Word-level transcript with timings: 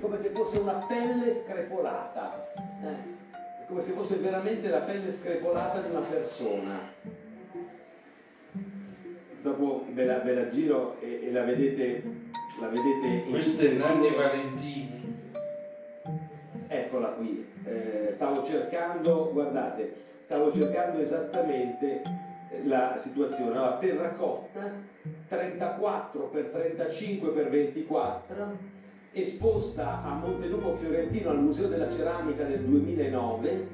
come 0.00 0.20
se 0.22 0.30
fosse 0.30 0.58
una 0.58 0.84
pelle 0.88 1.34
screpolata, 1.34 2.48
eh? 2.82 3.62
è 3.62 3.66
come 3.66 3.82
se 3.82 3.92
fosse 3.92 4.16
veramente 4.16 4.68
la 4.68 4.80
pelle 4.80 5.12
screpolata 5.12 5.80
di 5.80 5.90
una 5.90 6.00
persona. 6.00 6.92
Dopo 9.42 9.86
ve 9.92 10.04
la, 10.04 10.18
ve 10.18 10.34
la 10.34 10.48
giro 10.48 10.98
e, 11.00 11.26
e, 11.26 11.32
la 11.32 11.42
vedete, 11.44 12.02
la 12.60 12.68
vedete 12.68 13.30
Questo 13.30 13.62
è 13.62 13.72
Nanni 13.72 14.14
Valentini. 14.14 14.98
Eccola 16.68 17.08
qui, 17.08 17.46
eh, 17.64 18.12
stavo 18.14 18.44
cercando, 18.44 19.30
guardate, 19.32 19.94
stavo 20.24 20.52
cercando 20.52 21.00
esattamente 21.00 22.02
la 22.64 22.98
situazione. 23.02 23.56
Allora, 23.56 23.78
terracotta 23.78 24.72
34 25.28 26.30
x 26.32 26.50
35 26.50 27.32
x 27.32 27.48
24 27.48 28.79
esposta 29.12 30.02
a 30.02 30.14
Montelupo 30.14 30.76
Fiorentino 30.76 31.30
al 31.30 31.40
Museo 31.40 31.66
della 31.68 31.90
Ceramica 31.90 32.44
del 32.44 32.60
2009, 32.60 33.66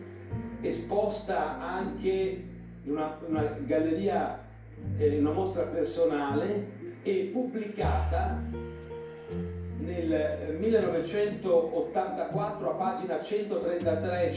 esposta 0.62 1.60
anche 1.60 2.42
in 2.82 2.90
una, 2.90 3.18
una 3.26 3.42
galleria, 3.64 4.40
eh, 4.96 5.18
una 5.18 5.32
mostra 5.32 5.64
personale 5.64 6.72
e 7.02 7.28
pubblicata 7.32 8.40
nel 9.78 10.56
1984 10.58 12.70
a 12.70 12.74
pagina 12.74 13.22
133 13.22 14.32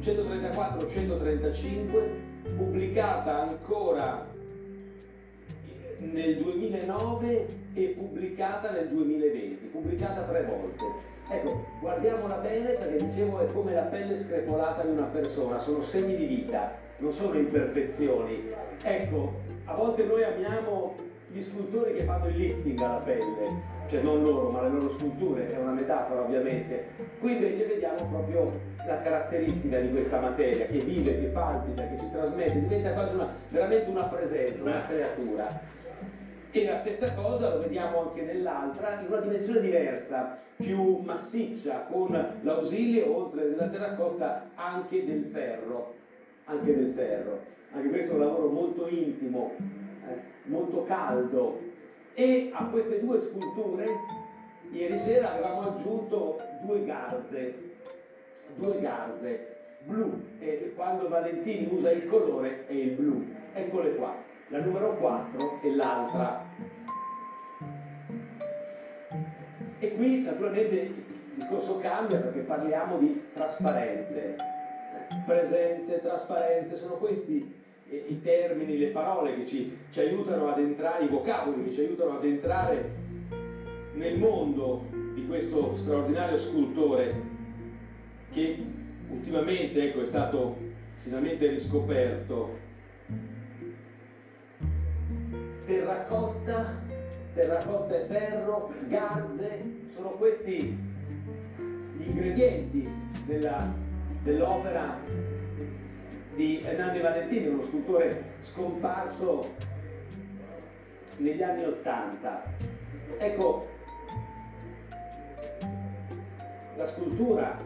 134 0.00 0.88
135 0.88 2.10
pubblicata 2.56 3.42
ancora 3.42 4.33
nel 6.12 6.36
2009 6.36 7.46
e 7.74 7.94
pubblicata 7.96 8.70
nel 8.70 8.88
2020, 8.88 9.66
pubblicata 9.66 10.22
tre 10.22 10.44
volte. 10.44 11.12
Ecco, 11.28 11.64
guardiamola 11.80 12.36
bene 12.36 12.72
perché 12.72 13.04
dicevo 13.04 13.40
è 13.40 13.50
come 13.52 13.72
la 13.72 13.84
pelle 13.84 14.20
screpolata 14.20 14.82
di 14.82 14.90
una 14.90 15.06
persona, 15.06 15.58
sono 15.58 15.82
segni 15.82 16.16
di 16.16 16.26
vita, 16.26 16.76
non 16.98 17.12
sono 17.14 17.38
imperfezioni. 17.38 18.50
Ecco, 18.82 19.32
a 19.64 19.74
volte 19.74 20.04
noi 20.04 20.22
amiamo 20.22 20.94
gli 21.34 21.42
scultori 21.42 21.94
che 21.94 22.04
fanno 22.04 22.28
il 22.28 22.36
lifting 22.36 22.78
alla 22.80 22.98
pelle, 22.98 23.72
cioè 23.88 24.02
non 24.02 24.22
loro, 24.22 24.50
ma 24.50 24.62
le 24.62 24.68
loro 24.68 24.96
sculture, 24.98 25.52
è 25.52 25.58
una 25.58 25.72
metafora 25.72 26.20
ovviamente. 26.20 26.86
Qui 27.18 27.32
invece 27.32 27.64
vediamo 27.64 28.06
proprio 28.08 28.52
la 28.86 29.00
caratteristica 29.00 29.80
di 29.80 29.90
questa 29.90 30.20
materia 30.20 30.66
che 30.66 30.78
vive, 30.78 31.18
che 31.18 31.26
palpita, 31.26 31.82
che 31.88 31.98
ci 31.98 32.10
trasmette, 32.12 32.60
diventa 32.60 32.92
quasi 32.92 33.14
una, 33.14 33.34
veramente 33.48 33.90
una 33.90 34.04
presenza, 34.04 34.62
una 34.62 34.86
creatura. 34.86 35.72
E 36.56 36.64
la 36.64 36.78
stessa 36.84 37.12
cosa 37.14 37.52
lo 37.52 37.62
vediamo 37.62 38.02
anche 38.02 38.22
nell'altra, 38.22 39.00
in 39.00 39.08
una 39.08 39.22
dimensione 39.22 39.60
diversa, 39.60 40.38
più 40.54 40.98
massiccia, 40.98 41.86
con 41.90 42.16
l'ausilio, 42.42 43.12
oltre 43.12 43.48
della 43.48 43.66
terracotta, 43.66 44.50
anche 44.54 45.04
del 45.04 45.24
ferro. 45.32 45.94
Anche 46.44 46.76
del 46.76 46.92
ferro. 46.94 47.40
Anche 47.72 47.88
questo 47.88 48.12
è 48.12 48.14
un 48.14 48.20
lavoro 48.20 48.48
molto 48.50 48.86
intimo, 48.86 49.50
eh, 49.58 50.20
molto 50.44 50.84
caldo. 50.84 51.58
E 52.14 52.50
a 52.52 52.66
queste 52.66 53.00
due 53.00 53.20
sculture, 53.22 53.88
ieri 54.70 54.96
sera 54.98 55.32
avevamo 55.32 55.62
aggiunto 55.62 56.38
due 56.62 56.84
garze, 56.84 57.54
due 58.54 58.78
garze 58.78 59.56
blu, 59.86 60.22
e 60.38 60.72
quando 60.76 61.08
Valentini 61.08 61.68
usa 61.68 61.90
il 61.90 62.06
colore 62.06 62.64
è 62.68 62.72
il 62.74 62.92
blu. 62.92 63.26
Eccole 63.54 63.96
qua 63.96 64.32
la 64.48 64.60
numero 64.60 64.96
4 64.96 65.60
e 65.62 65.74
l'altra. 65.74 66.43
Qui 69.94 70.22
naturalmente 70.22 70.74
il 70.74 70.94
discorso 71.34 71.78
cambia 71.78 72.18
perché 72.18 72.40
parliamo 72.40 72.98
di 72.98 73.22
trasparenze, 73.32 74.36
presenze, 75.26 76.00
trasparenze, 76.00 76.76
sono 76.76 76.94
questi 76.94 77.62
i 78.08 78.20
termini, 78.22 78.78
le 78.78 78.88
parole 78.88 79.34
che 79.34 79.46
ci, 79.46 79.76
ci 79.90 80.00
aiutano 80.00 80.50
ad 80.52 80.58
entrare, 80.58 81.04
i 81.04 81.08
vocaboli 81.08 81.64
che 81.64 81.72
ci 81.74 81.80
aiutano 81.80 82.16
ad 82.16 82.24
entrare 82.24 82.90
nel 83.94 84.18
mondo 84.18 84.86
di 85.14 85.26
questo 85.26 85.76
straordinario 85.76 86.38
scultore 86.38 87.14
che 88.32 88.58
ultimamente 89.08 89.88
ecco, 89.88 90.02
è 90.02 90.06
stato 90.06 90.56
finalmente 91.02 91.48
riscoperto. 91.48 92.62
Terracotta, 95.66 96.82
terracotta 97.34 97.96
e 97.96 98.04
ferro, 98.06 98.72
garze, 98.86 99.62
sono 99.94 100.10
questi 100.10 100.78
gli 101.96 102.06
ingredienti 102.06 102.88
dell'opera 104.22 104.98
di 106.34 106.64
Nanni 106.76 107.00
Valentini, 107.00 107.46
uno 107.48 107.64
scultore 107.66 108.22
scomparso 108.42 109.52
negli 111.16 111.42
anni 111.42 111.64
Ottanta. 111.64 112.42
Ecco, 113.18 113.68
la 116.76 116.86
scultura, 116.86 117.58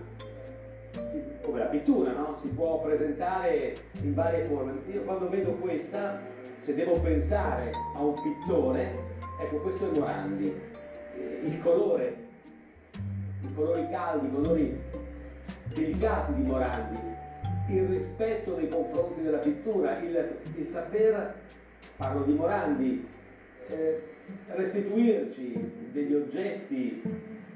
come 1.43 1.59
la 1.59 1.67
pittura, 1.67 2.13
no? 2.13 2.37
si 2.41 2.49
può 2.49 2.81
presentare 2.81 3.75
in 4.03 4.15
varie 4.15 4.45
forme. 4.45 4.81
Io 4.93 5.03
quando 5.03 5.29
vedo 5.29 5.53
questa 5.53 6.21
se 6.61 6.75
devo 6.75 7.01
pensare 7.01 7.71
a 7.95 8.03
un 8.03 8.15
pittore, 8.15 9.17
ecco 9.39 9.57
questo 9.59 9.91
è 9.91 9.99
Morandi, 9.99 10.53
eh, 11.17 11.41
il 11.45 11.61
colore, 11.61 12.17
i 13.43 13.55
colori 13.55 13.89
caldi, 13.91 14.27
i 14.27 14.33
colori 14.33 14.81
delicati 15.75 16.35
di 16.35 16.43
Morandi, 16.43 16.99
il 17.69 17.87
rispetto 17.87 18.57
nei 18.57 18.69
confronti 18.69 19.23
della 19.23 19.39
pittura, 19.39 19.99
il, 19.99 20.39
il 20.57 20.69
saper, 20.73 21.35
parlo 21.97 22.25
di 22.25 22.33
Morandi, 22.33 23.07
eh, 23.69 24.03
restituirci 24.49 25.89
degli 25.93 26.15
oggetti 26.15 27.03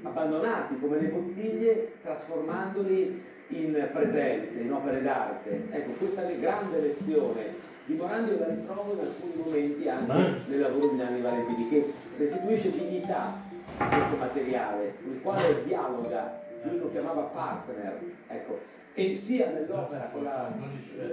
abbandonati 0.03 0.79
come 0.79 0.99
le 0.99 1.07
bottiglie 1.07 1.93
trasformandoli 2.01 3.23
in 3.47 3.89
presenze, 3.91 4.59
in 4.59 4.71
opere 4.71 5.01
d'arte. 5.01 5.67
Ecco, 5.71 5.91
questa 5.91 6.27
è 6.27 6.39
grande 6.39 6.79
lezione 6.79 7.71
di 7.85 7.95
Morandi 7.95 8.31
io 8.31 8.39
la 8.39 8.47
ritrovo 8.47 8.93
in 8.93 8.99
alcuni 8.99 9.33
momenti 9.43 9.89
anche 9.89 10.49
nel 10.49 10.59
lavoro 10.59 10.87
di 10.87 10.97
Nanni 10.97 11.21
Valentini, 11.21 11.69
che 11.69 11.93
restituisce 12.17 12.71
dignità 12.71 13.41
a 13.77 13.87
questo 13.87 14.15
materiale, 14.17 14.93
il 15.05 15.21
quale 15.21 15.63
dialoga, 15.65 16.41
lui 16.63 16.79
lo 16.79 16.91
chiamava 16.91 17.21
partner, 17.23 17.99
ecco, 18.27 18.59
e 18.93 19.15
sia 19.15 19.49
nell'opera 19.49 20.09
con 20.13 20.23
la, 20.23 20.49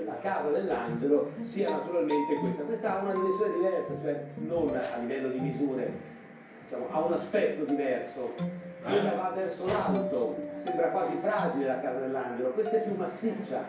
la 0.05 0.19
casa 0.19 0.51
dell'angelo, 0.51 1.33
sia 1.41 1.71
naturalmente 1.71 2.35
questa. 2.35 2.63
Questa 2.63 2.99
ha 2.99 3.03
una 3.03 3.13
dimensione 3.13 3.55
diversa, 3.55 3.93
cioè 4.03 4.25
non 4.37 4.77
a 4.77 4.99
livello 4.99 5.29
di 5.29 5.41
misure, 5.41 5.91
diciamo, 6.65 6.87
ha 6.91 7.01
un 7.01 7.13
aspetto 7.15 7.65
diverso. 7.65 8.35
Quella 8.83 9.13
va 9.13 9.33
verso 9.35 9.67
l'alto, 9.67 10.37
sembra 10.59 10.89
quasi 10.89 11.17
fragile 11.21 11.67
la 11.67 11.81
casa 11.81 11.99
dell'angelo, 11.99 12.51
questa 12.51 12.77
è 12.77 12.83
più 12.83 12.95
massiccia, 12.97 13.65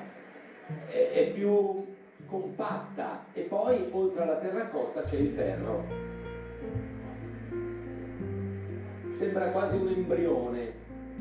è, 0.89 1.11
è 1.13 1.31
più 1.31 1.85
compatta 2.31 3.25
e 3.33 3.41
poi 3.41 3.89
oltre 3.91 4.23
alla 4.23 4.37
terracotta 4.37 5.03
c'è 5.03 5.17
il 5.17 5.33
ferro. 5.35 5.83
Sembra 9.17 9.49
quasi 9.49 9.75
un 9.75 9.89
embrione, 9.89 10.71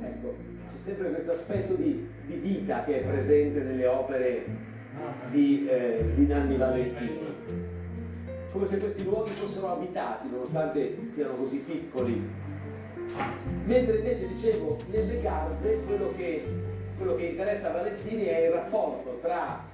ecco, 0.01 0.37
c'è 0.85 0.95
sempre 0.95 1.11
questo 1.11 1.33
aspetto 1.33 1.75
di, 1.75 2.09
di, 2.27 2.35
vita 2.37 2.85
che 2.85 3.01
è 3.01 3.05
presente 3.05 3.61
nelle 3.61 3.87
opere 3.87 4.47
di, 5.31 5.67
eh, 5.69 6.05
di 6.15 6.27
Nanni 6.27 6.57
Valentini. 6.57 7.19
Come 8.53 8.67
se 8.67 8.79
questi 8.79 9.05
luoghi 9.05 9.31
fossero 9.33 9.73
abitati, 9.73 10.31
nonostante 10.31 10.97
siano 11.15 11.35
così 11.35 11.57
piccoli. 11.57 12.29
Mentre 13.65 13.97
invece 13.99 14.29
dicevo, 14.29 14.79
nelle 14.91 15.21
garze 15.21 15.83
quello 15.85 16.13
che, 16.17 16.45
quello 16.97 17.15
che 17.15 17.25
interessa 17.25 17.69
a 17.69 17.73
Valentini 17.73 18.25
è 18.25 18.47
il 18.47 18.53
rapporto 18.53 19.19
tra 19.21 19.70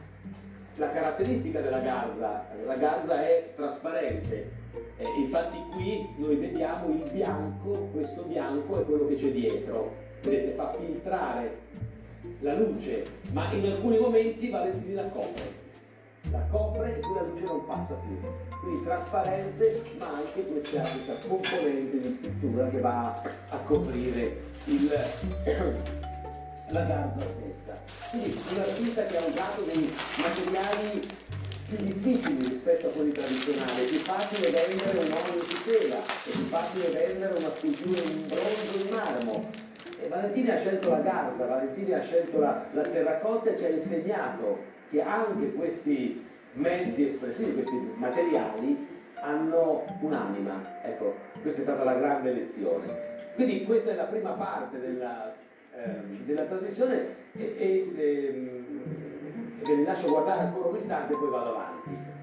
la 0.76 0.90
caratteristica 0.90 1.60
della 1.60 1.80
garza, 1.80 2.44
la 2.64 2.76
garza 2.76 3.26
è 3.26 3.52
trasparente, 3.54 4.50
eh, 4.98 5.04
infatti 5.18 5.62
qui 5.72 6.14
noi 6.16 6.36
vediamo 6.36 6.88
il 6.88 7.10
bianco, 7.10 7.88
questo 7.92 8.22
bianco 8.22 8.80
è 8.80 8.84
quello 8.84 9.06
che 9.06 9.16
c'è 9.16 9.30
dietro, 9.30 9.94
vedete 10.22 10.52
fa 10.54 10.74
filtrare 10.78 11.64
la 12.40 12.54
luce, 12.54 13.04
ma 13.32 13.52
in 13.52 13.66
alcuni 13.66 13.98
momenti 13.98 14.50
Valentini 14.50 14.94
la 14.94 15.08
copre, 15.08 15.64
la 16.30 16.44
copre 16.50 16.96
e 16.96 16.98
poi 16.98 17.14
la 17.14 17.22
luce 17.22 17.44
non 17.44 17.64
passa 17.64 17.94
più, 17.94 18.18
quindi 18.60 18.84
trasparente 18.84 19.82
ma 19.98 20.08
anche 20.08 20.44
questa, 20.44 20.80
questa 20.80 21.14
componente 21.26 22.00
di 22.00 22.08
pittura 22.08 22.68
che 22.68 22.80
va 22.80 23.22
a 23.48 23.58
coprire 23.64 24.40
il, 24.66 24.90
la 26.68 26.82
garza. 26.82 27.24
stessa. 27.24 27.45
Quindi 28.10 28.38
un 28.52 28.58
artista 28.58 29.02
che 29.04 29.16
ha 29.16 29.24
usato 29.26 29.62
dei 29.62 29.94
materiali 30.18 31.08
più 31.68 31.76
difficili 31.78 32.38
rispetto 32.38 32.88
a 32.88 32.90
quelli 32.90 33.12
tradizionali, 33.12 33.84
è 33.84 33.88
più 33.88 33.98
facile 33.98 34.50
vendere 34.50 34.98
un 34.98 35.10
uomo 35.10 35.34
in 35.34 35.46
tutela, 35.46 35.96
è 35.96 36.30
più 36.30 36.46
facile 36.46 36.88
vendere 36.90 37.34
una 37.38 37.54
scultura 37.54 38.00
in 38.00 38.26
bronzo 38.26 38.78
o 38.78 38.82
in 38.82 38.88
marmo. 38.94 39.50
E 40.00 40.08
Valentini 40.08 40.50
ha 40.50 40.60
scelto 40.60 40.90
la 40.90 41.00
garza, 41.00 41.44
Valentini 41.44 41.92
ha 41.92 42.02
scelto 42.02 42.38
la, 42.38 42.66
la 42.72 42.82
terracotta 42.82 43.50
e 43.50 43.56
ci 43.56 43.64
ha 43.64 43.68
insegnato 43.68 44.58
che 44.90 45.02
anche 45.02 45.52
questi 45.54 46.24
mezzi 46.52 47.08
espressivi, 47.08 47.54
questi 47.54 47.92
materiali 47.96 48.86
hanno 49.14 49.84
un'anima. 50.00 50.82
Ecco, 50.82 51.14
questa 51.42 51.60
è 51.60 51.64
stata 51.64 51.84
la 51.84 51.94
grande 51.94 52.32
lezione. 52.32 53.14
Quindi 53.34 53.64
questa 53.64 53.90
è 53.90 53.94
la 53.94 54.04
prima 54.04 54.30
parte 54.30 54.78
della, 54.78 55.34
ehm, 55.76 56.24
della 56.24 56.44
trasmissione 56.44 57.06
e, 57.36 57.54
e 57.56 57.92
ehm, 57.94 58.82
ve 59.64 59.74
li 59.74 59.84
lascio 59.84 60.08
guardare 60.08 60.40
ancora 60.42 60.68
un 60.68 60.76
istante 60.76 61.12
e 61.12 61.16
poi 61.16 61.30
vado 61.30 61.50
avanti. 61.50 62.14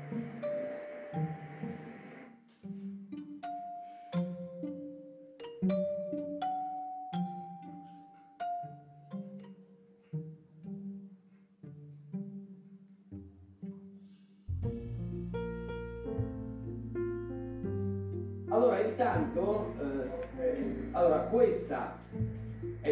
Allora, 18.49 18.79
intanto, 18.81 19.65
eh, 19.79 20.89
allora 20.91 21.17
questa 21.21 22.02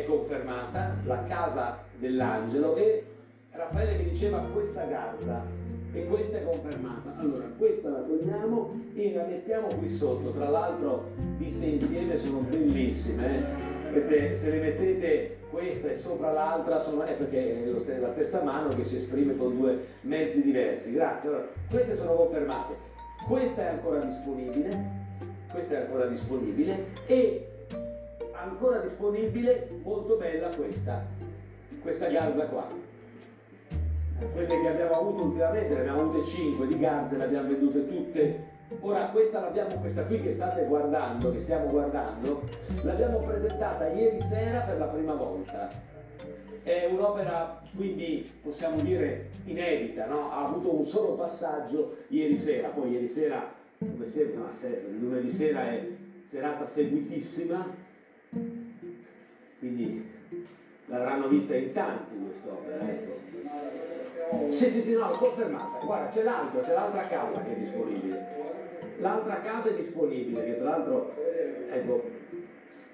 confermata, 0.05 0.95
la 1.05 1.23
casa 1.23 1.79
dell'angelo, 1.97 2.75
e 2.75 3.03
Raffaele 3.51 3.97
mi 3.97 4.09
diceva 4.11 4.39
questa 4.53 4.85
garza 4.85 5.43
e 5.93 6.05
questa 6.05 6.37
è 6.37 6.43
confermata. 6.43 7.13
Allora, 7.17 7.45
questa 7.57 7.89
la 7.89 7.99
togliamo 7.99 8.79
e 8.95 9.13
la 9.13 9.25
mettiamo 9.25 9.67
qui 9.77 9.89
sotto. 9.89 10.31
Tra 10.31 10.49
l'altro, 10.49 11.09
viste 11.37 11.65
insieme 11.65 12.17
sono 12.17 12.39
bellissime. 12.39 13.37
Eh? 13.37 13.91
Queste, 13.91 14.39
se 14.39 14.49
le 14.49 14.59
mettete 14.59 15.37
questa 15.49 15.89
e 15.89 15.97
sopra 15.97 16.31
l'altra, 16.31 16.79
sono, 16.79 17.03
è 17.03 17.13
perché 17.13 17.65
è 17.65 17.99
la 17.99 18.11
stessa 18.13 18.41
mano 18.41 18.69
che 18.69 18.85
si 18.85 18.95
esprime 18.95 19.35
con 19.35 19.57
due 19.57 19.85
mezzi 20.01 20.41
diversi. 20.41 20.93
Grazie. 20.93 21.27
Allora, 21.27 21.47
queste 21.69 21.97
sono 21.97 22.13
confermate. 22.13 22.73
Questa 23.27 23.61
è 23.61 23.67
ancora 23.67 23.99
disponibile. 23.99 24.99
Questa 25.51 25.73
è 25.73 25.81
ancora 25.81 26.05
disponibile 26.05 26.85
e 27.05 27.50
ancora 28.41 28.79
disponibile, 28.79 29.69
molto 29.83 30.15
bella 30.17 30.49
questa, 30.55 31.05
questa 31.81 32.07
garza 32.07 32.45
qua 32.45 32.89
quelle 34.33 34.47
che 34.47 34.67
abbiamo 34.67 34.93
avuto 34.93 35.23
ultimamente, 35.23 35.73
ne 35.73 35.79
abbiamo 35.79 36.01
avute 36.01 36.27
5 36.27 36.67
di 36.67 36.79
garze, 36.79 37.17
le 37.17 37.23
abbiamo 37.23 37.47
vendute 37.47 37.87
tutte. 37.87 38.49
Ora 38.79 39.07
questa 39.07 39.39
questa 39.81 40.05
qui 40.05 40.21
che 40.21 40.33
state 40.33 40.65
guardando, 40.65 41.31
che 41.31 41.41
stiamo 41.41 41.69
guardando, 41.69 42.47
l'abbiamo 42.83 43.19
presentata 43.19 43.87
ieri 43.87 44.21
sera 44.29 44.61
per 44.61 44.77
la 44.77 44.85
prima 44.85 45.13
volta. 45.13 45.69
È 46.63 46.87
un'opera 46.89 47.59
quindi 47.75 48.31
possiamo 48.41 48.79
dire 48.81 49.29
inedita, 49.45 50.05
no? 50.05 50.31
ha 50.31 50.45
avuto 50.45 50.73
un 50.73 50.85
solo 50.85 51.15
passaggio 51.15 51.97
ieri 52.09 52.37
sera, 52.37 52.69
poi 52.69 52.91
ieri 52.91 53.07
sera, 53.07 53.51
come 53.79 54.05
sempre, 54.05 54.35
no, 54.35 54.49
senso, 54.59 54.87
lunedì 54.87 55.31
sera 55.31 55.69
è 55.69 55.87
serata 56.29 56.67
seguitissima, 56.67 57.65
quindi 59.57 59.93
l'avranno 60.85 61.27
vista 61.27 61.53
in 61.53 61.71
tanti 61.71 62.17
quest'opera. 62.19 62.87
Ecco. 62.89 63.17
Sì, 64.49 64.67
sì, 64.69 64.81
sì, 64.81 64.91
no, 64.93 65.15
confermata. 65.15 65.79
Guarda, 65.79 66.07
c'è 66.07 66.21
l'altra, 66.21 66.59
c'è 66.61 66.71
l'altra 66.73 67.05
casa 67.05 67.41
che 67.41 67.51
è 67.51 67.55
disponibile. 67.55 68.23
L'altra 68.95 69.39
casa 69.39 69.69
è 69.69 69.73
disponibile, 69.73 70.43
che 70.43 70.55
tra 70.55 70.69
l'altro 70.69 71.05
ecco, 71.65 72.01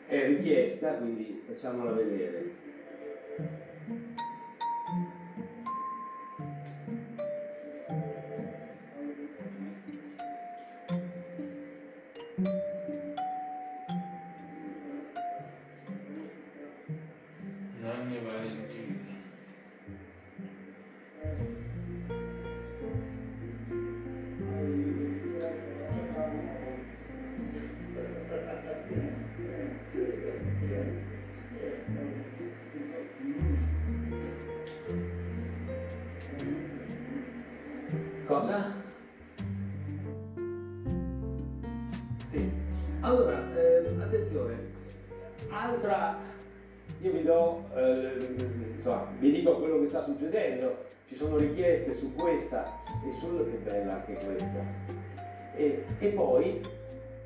è 0.06 0.24
richiesta, 0.24 0.96
quindi 0.96 1.40
facciamola 1.44 1.92
vedere. 1.92 2.46
Anche 53.98 54.14
questa. 54.14 54.86
E, 55.56 55.84
e 56.00 56.08
poi 56.10 56.62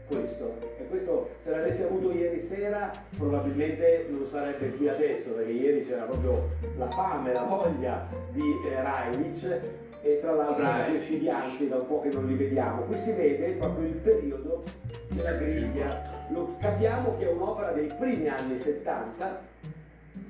questo, 0.07 0.57
e 0.77 0.87
questo 0.87 1.29
se 1.43 1.49
l'avessi 1.51 1.83
avuto 1.83 2.11
ieri 2.11 2.45
sera 2.47 2.91
probabilmente 3.17 4.07
non 4.09 4.25
sarebbe 4.25 4.71
qui 4.71 4.89
adesso, 4.89 5.31
perché 5.31 5.51
ieri 5.51 5.85
c'era 5.85 6.03
proprio 6.03 6.49
la 6.77 6.89
fame, 6.89 7.33
la 7.33 7.43
voglia 7.43 8.07
di 8.31 8.41
eh, 8.65 8.81
Rainic 8.81 9.61
e 10.03 10.19
tra 10.19 10.33
l'altro 10.33 10.63
right. 10.63 10.89
questi 10.89 11.15
bianchi 11.17 11.67
da 11.67 11.75
un 11.77 11.87
po' 11.87 12.01
che 12.01 12.09
non 12.09 12.25
li 12.25 12.35
vediamo. 12.35 12.81
Qui 12.83 12.97
si 12.99 13.11
vede 13.11 13.51
proprio 13.53 13.87
il 13.87 13.95
periodo 13.95 14.63
della 15.09 15.33
griglia. 15.33 16.09
Lo 16.29 16.55
capiamo 16.59 17.17
che 17.17 17.29
è 17.29 17.31
un'opera 17.31 17.71
dei 17.71 17.91
primi 17.97 18.27
anni 18.27 18.57
70 18.57 19.49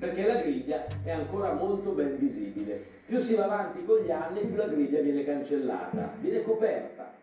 perché 0.02 0.26
la 0.26 0.38
griglia 0.38 0.88
è 1.04 1.12
ancora 1.12 1.54
molto 1.54 1.92
ben 1.92 2.18
visibile. 2.18 2.84
Più 3.06 3.20
si 3.20 3.36
va 3.36 3.44
avanti 3.44 3.86
con 3.86 4.00
gli 4.00 4.10
anni, 4.10 4.40
più 4.40 4.56
la 4.56 4.66
griglia 4.66 5.00
viene 5.00 5.24
cancellata, 5.24 6.16
viene 6.20 6.42
coperta. 6.42 7.14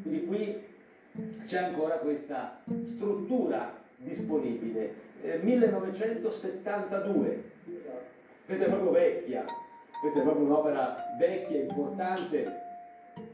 Quindi 0.00 0.24
qui 0.24 0.58
c'è 1.44 1.58
ancora 1.58 1.96
questa 1.96 2.62
struttura 2.86 3.74
disponibile. 3.98 4.94
Eh, 5.20 5.36
1972, 5.42 7.42
questa 8.46 8.64
è 8.64 8.68
proprio 8.68 8.92
vecchia, 8.92 9.44
questa 10.00 10.20
è 10.20 10.22
proprio 10.22 10.46
un'opera 10.46 10.96
vecchia, 11.18 11.60
importante 11.60 12.46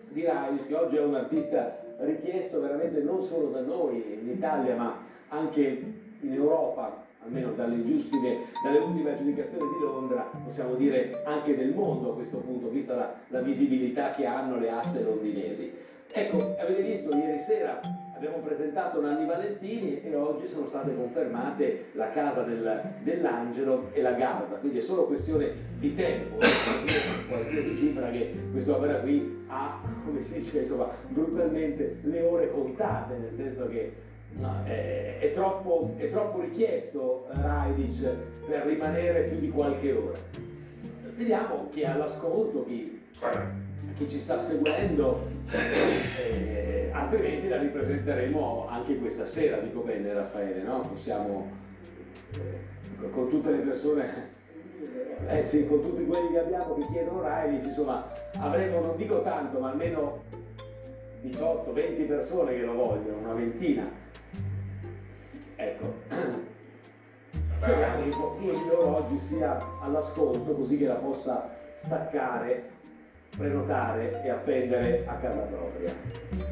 di 0.08 0.24
Raius, 0.24 0.66
che 0.66 0.74
oggi 0.74 0.96
è 0.96 1.00
un 1.00 1.14
artista 1.14 1.80
richiesto 1.98 2.60
veramente 2.60 3.00
non 3.02 3.22
solo 3.22 3.50
da 3.50 3.60
noi 3.60 4.18
in 4.20 4.30
Italia, 4.30 4.74
ma 4.74 5.00
anche 5.28 5.80
in 6.22 6.32
Europa, 6.32 7.06
almeno 7.24 7.52
dalle, 7.52 7.84
giustine, 7.86 8.46
dalle 8.62 8.78
ultime 8.78 9.12
aggiudicazioni 9.12 9.64
di 9.78 9.84
Londra, 9.84 10.30
possiamo 10.44 10.74
dire 10.74 11.22
anche 11.24 11.56
del 11.56 11.74
mondo 11.74 12.12
a 12.12 12.14
questo 12.14 12.38
punto, 12.38 12.68
vista 12.68 12.94
la, 12.94 13.14
la 13.28 13.40
visibilità 13.40 14.12
che 14.12 14.26
hanno 14.26 14.58
le 14.58 14.70
aste 14.70 15.02
londinesi. 15.02 15.72
Ecco, 16.12 16.56
avete 16.58 16.82
visto 16.82 17.14
ieri 17.14 17.40
sera 17.46 17.80
abbiamo 18.20 18.40
presentato 18.44 19.00
Nanni 19.00 19.24
Valentini 19.24 20.02
e 20.02 20.14
oggi 20.14 20.46
sono 20.52 20.66
state 20.66 20.94
confermate 20.94 21.86
la 21.92 22.10
casa 22.10 22.42
del, 22.42 22.82
dell'angelo 23.02 23.88
e 23.92 24.02
la 24.02 24.12
Garda, 24.12 24.56
quindi 24.56 24.76
è 24.76 24.82
solo 24.82 25.06
questione 25.06 25.54
di 25.78 25.94
tempo, 25.94 26.34
eh, 26.36 27.26
qualsiasi 27.30 27.76
cifra 27.78 28.10
che 28.10 28.34
quest'opera 28.52 28.96
qui 28.96 29.44
ha, 29.46 29.80
come 30.04 30.22
si 30.22 30.34
dice, 30.34 30.58
insomma, 30.58 30.90
brutalmente 31.08 32.00
le 32.02 32.20
ore 32.20 32.50
contate, 32.50 33.16
nel 33.16 33.32
senso 33.36 33.68
che 33.68 33.90
no, 34.38 34.64
è, 34.64 35.18
è, 35.18 35.32
troppo, 35.32 35.94
è, 35.96 36.10
troppo, 36.10 36.40
richiesto 36.40 37.28
eh, 37.30 37.40
Raidic 37.40 38.08
per 38.46 38.66
rimanere 38.66 39.22
più 39.24 39.38
di 39.38 39.50
qualche 39.50 39.92
ora. 39.92 40.18
Vediamo 41.16 41.68
chi 41.70 41.82
è 41.82 41.86
all'ascolto, 41.86 42.64
chi, 42.64 43.00
chi 43.96 44.08
ci 44.08 44.18
sta 44.18 44.40
seguendo. 44.40 45.38
Eh, 45.52 46.90
altrimenti 46.92 47.48
la 47.48 47.58
ripresenteremo 47.58 48.68
anche 48.68 48.98
questa 48.98 49.26
sera, 49.26 49.58
dico 49.58 49.80
bene 49.80 50.12
Raffaele, 50.12 50.62
no? 50.62 50.80
Possiamo, 50.88 51.50
eh, 52.34 53.10
con 53.10 53.28
tutte 53.28 53.50
le 53.50 53.58
persone, 53.58 54.28
eh 55.28 55.44
sì, 55.44 55.66
con 55.66 55.82
tutti 55.82 56.04
quelli 56.06 56.32
che 56.32 56.38
abbiamo 56.38 56.74
che 56.74 56.86
chiedono 56.92 57.22
Riley, 57.22 57.64
insomma, 57.64 58.08
avremo, 58.38 58.80
non 58.80 58.96
dico 58.96 59.22
tanto, 59.22 59.58
ma 59.58 59.70
almeno 59.70 60.22
18-20 61.22 62.06
persone 62.06 62.54
che 62.54 62.62
lo 62.62 62.74
vogliono, 62.74 63.18
una 63.18 63.34
ventina. 63.34 63.99
Ecco. 65.60 65.94
Speriamo 67.56 68.02
che 68.02 68.08
qualcuno 68.10 68.52
di 68.52 68.66
loro 68.66 68.96
oggi 68.96 69.20
sia 69.28 69.58
all'ascolto 69.82 70.54
così 70.54 70.78
che 70.78 70.86
la 70.86 70.94
possa 70.94 71.54
staccare 71.84 72.70
prenotare 73.36 74.22
e 74.22 74.30
appendere 74.30 75.04
a 75.06 75.14
casa 75.16 75.40
propria. 75.40 76.49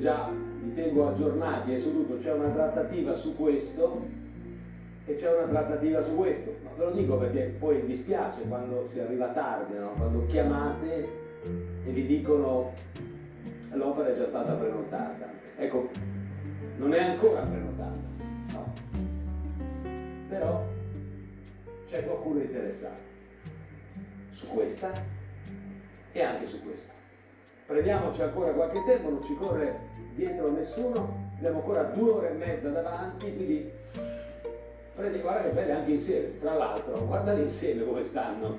Già, 0.00 0.28
vi 0.62 0.74
tengo 0.74 1.08
aggiornati, 1.08 1.74
è 1.74 1.78
su 1.78 1.92
tutto, 1.92 2.18
c'è 2.18 2.32
una 2.32 2.48
trattativa 2.48 3.14
su 3.14 3.36
questo 3.36 4.04
e 5.04 5.16
c'è 5.16 5.32
una 5.32 5.46
trattativa 5.46 6.02
su 6.02 6.16
questo. 6.16 6.56
Ma 6.64 6.70
ve 6.76 6.84
lo 6.84 6.90
dico 6.90 7.16
perché 7.16 7.54
poi 7.58 7.84
dispiace 7.84 8.42
quando 8.48 8.88
si 8.90 8.98
arriva 8.98 9.28
tardi, 9.28 9.78
no? 9.78 9.92
quando 9.96 10.26
chiamate 10.26 11.08
e 11.84 11.90
vi 11.90 12.06
dicono 12.06 12.72
l'opera 13.72 14.08
è 14.08 14.16
già 14.16 14.26
stata 14.26 14.54
prenotata. 14.54 15.28
Ecco, 15.56 15.88
non 16.78 16.92
è 16.94 17.02
ancora 17.02 17.42
prenotata, 17.42 17.98
no. 18.52 18.72
Però 20.28 20.64
c'è 21.88 22.04
qualcuno 22.04 22.40
interessato 22.40 23.08
su 24.32 24.46
questa 24.46 24.90
e 26.12 26.22
anche 26.22 26.46
su 26.46 26.62
questa. 26.62 26.99
Prendiamoci 27.70 28.20
ancora 28.20 28.50
qualche 28.50 28.82
tempo, 28.84 29.10
non 29.10 29.22
ci 29.22 29.36
corre 29.36 29.78
dietro 30.16 30.50
nessuno, 30.50 31.30
abbiamo 31.36 31.58
ancora 31.58 31.84
due 31.84 32.10
ore 32.10 32.30
e 32.30 32.34
mezza 32.34 32.68
davanti, 32.68 33.32
quindi 33.32 33.70
prendi, 34.96 35.20
guarda 35.20 35.42
che 35.42 35.54
belle 35.54 35.72
anche 35.74 35.92
insieme, 35.92 36.40
tra 36.40 36.54
l'altro, 36.54 37.06
guardali 37.06 37.42
insieme 37.42 37.84
come 37.84 38.02
stanno. 38.02 38.58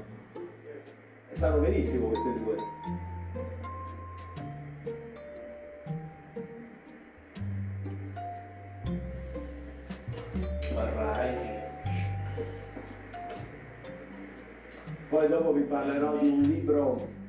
E 1.29 1.35
stanno 1.35 1.59
benissimo 1.59 2.07
queste 2.07 2.39
due. 2.39 2.55
Poi 15.09 15.27
dopo 15.27 15.51
vi 15.51 15.63
parlerò 15.63 16.15
di 16.15 16.29
un 16.29 16.39
libro 16.39 17.19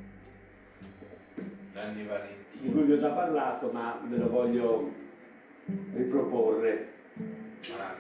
Di 2.61 2.71
cui 2.71 2.83
vi 2.83 2.93
ho 2.93 3.01
già 3.01 3.11
parlato, 3.11 3.71
ma 3.73 4.01
ve 4.07 4.17
lo 4.17 4.29
voglio 4.29 4.91
riproporre. 5.95 6.93
Ah, 7.79 7.95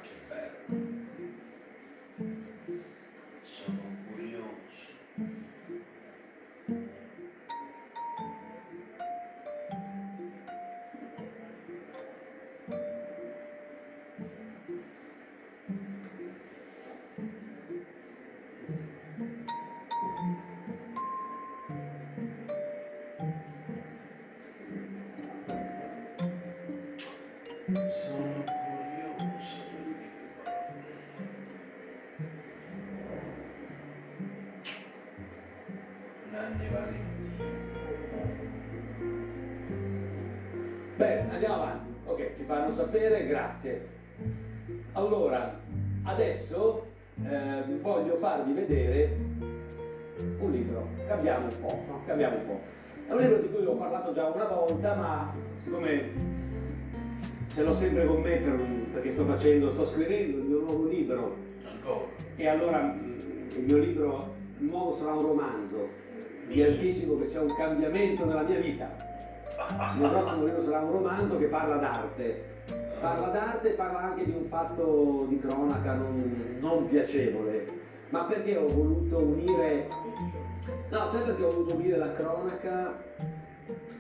parlato 54.03 54.13
già 54.13 54.27
una 54.27 54.45
volta, 54.47 54.95
ma 54.95 55.33
siccome 55.63 56.11
ce 57.55 57.63
l'ho 57.63 57.75
sempre 57.77 58.07
con 58.07 58.21
me 58.21 58.37
per- 58.37 58.61
perché 58.93 59.13
sto 59.13 59.25
facendo, 59.25 59.71
sto 59.73 59.87
scrivendo 59.87 60.39
il 60.39 60.45
mio 60.45 60.59
nuovo 60.61 60.89
libro, 60.89 61.37
Ancora. 61.65 62.05
e 62.37 62.49
allora 62.49 62.79
mh, 62.83 63.47
il 63.57 63.65
mio 63.65 63.77
libro 63.79 64.35
nuovo 64.59 64.97
sarà 64.97 65.13
un 65.13 65.23
romanzo. 65.23 65.89
Vi 66.47 66.63
anticipo 66.63 67.19
che 67.19 67.29
c'è 67.29 67.39
un 67.39 67.55
cambiamento 67.55 68.25
nella 68.25 68.43
mia 68.43 68.59
vita. 68.59 68.91
Il 69.95 70.01
mio 70.01 70.09
prossimo 70.11 70.45
libro 70.47 70.65
sarà 70.65 70.81
un 70.81 70.93
romanzo 70.93 71.39
che 71.39 71.47
parla 71.47 71.77
d'arte. 71.77 72.51
Parla 73.01 73.27
d'arte 73.29 73.69
e 73.69 73.73
parla 73.73 74.01
anche 74.01 74.25
di 74.25 74.31
un 74.33 74.45
fatto 74.49 75.27
di 75.29 75.39
cronaca 75.39 75.95
non, 75.95 76.57
non 76.61 76.89
piacevole. 76.89 77.81
Ma 78.11 78.25
perché 78.25 78.57
ho 78.57 78.67
voluto 78.67 79.19
unire. 79.19 79.87
No, 80.91 81.11
sai 81.11 81.23
perché 81.25 81.43
ho 81.45 81.51
voluto 81.51 81.75
unire 81.75 81.97
la 81.97 82.13
cronaca 82.13 83.01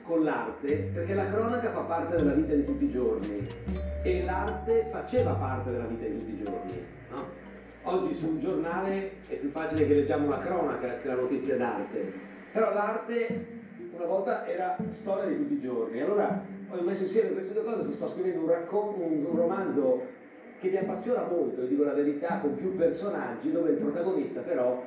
con 0.05 0.25
l'arte? 0.25 0.91
Perché 0.93 1.15
la 1.15 1.27
cronaca 1.27 1.71
fa 1.71 1.81
parte 1.81 2.17
della 2.17 2.33
vita 2.33 2.55
di 2.55 2.65
tutti 2.65 2.85
i 2.85 2.91
giorni 2.91 3.47
e 4.03 4.25
l'arte 4.25 4.89
faceva 4.91 5.33
parte 5.33 5.71
della 5.71 5.85
vita 5.85 6.07
di 6.07 6.19
tutti 6.19 6.33
i 6.33 6.43
giorni. 6.43 6.85
no? 7.11 7.25
Oggi 7.85 8.15
su 8.19 8.27
un 8.27 8.41
giornale 8.41 9.11
è 9.29 9.35
più 9.35 9.51
facile 9.51 9.87
che 9.87 9.95
leggiamo 9.95 10.29
la 10.29 10.39
cronaca 10.39 10.99
che 10.99 11.09
la 11.09 11.15
notizia 11.15 11.57
d'arte, 11.57 12.13
però 12.53 12.73
l'arte 12.73 13.61
una 13.95 14.07
volta 14.07 14.47
era 14.47 14.77
storia 15.01 15.25
di 15.25 15.37
tutti 15.37 15.55
i 15.55 15.61
giorni. 15.61 16.01
Allora 16.01 16.41
ho 16.69 16.81
messo 16.83 17.03
insieme 17.03 17.33
queste 17.33 17.53
due 17.53 17.65
cose, 17.65 17.93
sto 17.93 18.09
scrivendo 18.09 18.41
un, 18.41 18.49
raccon- 18.49 18.95
un, 19.01 19.25
un 19.25 19.37
romanzo 19.37 20.21
che 20.61 20.69
mi 20.69 20.77
appassiona 20.77 21.27
molto, 21.29 21.63
dico 21.63 21.83
la 21.83 21.93
verità, 21.93 22.39
con 22.39 22.55
più 22.55 22.77
personaggi, 22.77 23.51
dove 23.51 23.71
il 23.71 23.79
protagonista 23.79 24.41
però 24.41 24.83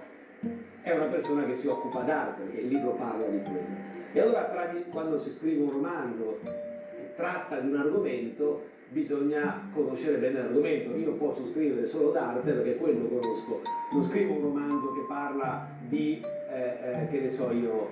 è 0.82 0.92
una 0.92 1.08
persona 1.08 1.46
che 1.46 1.56
si 1.56 1.68
occupa 1.68 2.02
d'arte, 2.02 2.44
perché 2.44 2.62
il 2.62 2.68
libro 2.68 2.92
parla 2.92 3.26
di 3.26 3.42
quello. 3.42 3.95
E 4.16 4.22
allora 4.22 4.50
quando 4.92 5.20
si 5.20 5.30
scrive 5.32 5.62
un 5.62 5.72
romanzo 5.72 6.40
che 6.42 7.14
tratta 7.18 7.60
di 7.60 7.68
un 7.68 7.76
argomento, 7.76 8.64
bisogna 8.88 9.70
conoscere 9.74 10.16
bene 10.20 10.40
l'argomento. 10.40 10.96
Io 10.96 11.12
posso 11.16 11.46
scrivere 11.48 11.86
solo 11.86 12.12
d'arte 12.12 12.54
perché 12.54 12.78
quello 12.78 13.10
conosco. 13.10 13.60
Non 13.92 14.06
scrivo 14.06 14.36
un 14.36 14.42
romanzo 14.42 14.94
che 14.94 15.02
parla 15.06 15.68
di, 15.90 16.24
eh, 16.50 17.02
eh, 17.02 17.08
che 17.10 17.20
ne 17.20 17.30
so 17.30 17.52
io, 17.52 17.90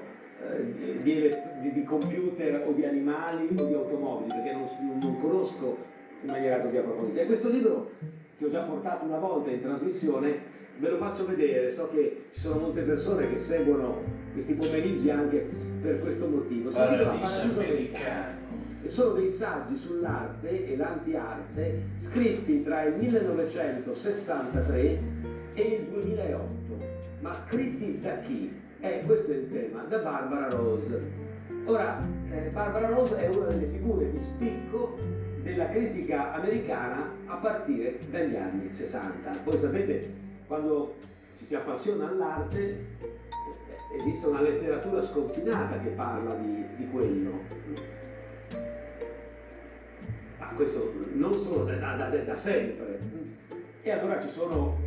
eh, 0.50 1.02
di, 1.02 1.02
di 1.04 1.72
di- 1.74 1.84
computer 1.84 2.64
o 2.68 2.72
di 2.72 2.86
animali 2.86 3.50
o 3.60 3.64
di 3.66 3.74
automobili, 3.74 4.30
perché 4.30 4.54
non- 4.54 5.00
non 5.02 5.20
conosco 5.20 5.76
in 6.22 6.32
maniera 6.32 6.62
così 6.62 6.78
approfondita. 6.78 7.20
E 7.20 7.26
questo 7.26 7.50
libro, 7.50 7.90
che 8.38 8.46
ho 8.46 8.50
già 8.50 8.62
portato 8.62 9.04
una 9.04 9.18
volta 9.18 9.50
in 9.50 9.62
trasmissione, 9.62 10.40
ve 10.78 10.90
lo 10.90 10.96
faccio 10.96 11.26
vedere. 11.26 11.74
So 11.74 11.90
che 11.92 12.28
ci 12.32 12.40
sono 12.40 12.62
molte 12.62 12.84
persone 12.84 13.28
che 13.30 13.40
seguono 13.40 14.23
questi 14.34 14.54
pomeriggi 14.54 15.10
anche 15.10 15.50
per 15.82 16.02
questo 16.02 16.28
motivo. 16.28 16.70
Paradiso 16.72 17.60
americano. 17.60 18.42
e 18.82 18.90
sono 18.90 19.14
dei 19.14 19.30
saggi 19.30 19.78
sull'arte 19.78 20.72
e 20.72 20.76
l'antiarte 20.76 21.84
scritti 22.00 22.64
tra 22.64 22.84
il 22.84 22.96
1963 22.96 25.00
e 25.54 25.62
il 25.62 25.84
2008. 25.86 26.52
Ma 27.22 27.32
scritti 27.48 28.02
da 28.02 28.20
chi? 28.20 28.52
Eh, 28.80 29.04
questo 29.06 29.32
è 29.32 29.36
il 29.36 29.50
tema, 29.50 29.84
da 29.84 30.00
Barbara 30.00 30.50
Rose. 30.50 31.02
Ora, 31.66 32.02
eh, 32.30 32.50
Barbara 32.52 32.90
Rose 32.90 33.16
è 33.16 33.34
una 33.34 33.46
delle 33.46 33.68
figure 33.68 34.12
di 34.12 34.20
spicco 34.20 34.98
della 35.42 35.70
critica 35.70 36.34
americana 36.34 37.10
a 37.28 37.36
partire 37.36 38.00
dagli 38.10 38.36
anni 38.36 38.70
60. 38.74 39.32
Voi 39.46 39.58
sapete, 39.58 40.12
quando 40.48 40.96
ci 41.38 41.46
si 41.46 41.56
appassiona 41.56 42.10
all'arte, 42.10 43.22
esiste 43.98 44.26
una 44.26 44.42
letteratura 44.42 45.02
sconfinata 45.04 45.80
che 45.80 45.90
parla 45.90 46.36
di, 46.36 46.66
di 46.78 46.90
quello. 46.90 47.32
Ma 50.40 50.48
questo 50.56 50.94
non 51.14 51.32
solo 51.32 51.66
da, 51.66 51.96
da, 51.96 52.10
da 52.10 52.36
sempre. 52.36 53.00
E 53.82 53.92
allora 53.92 54.20
ci 54.22 54.30
sono 54.30 54.78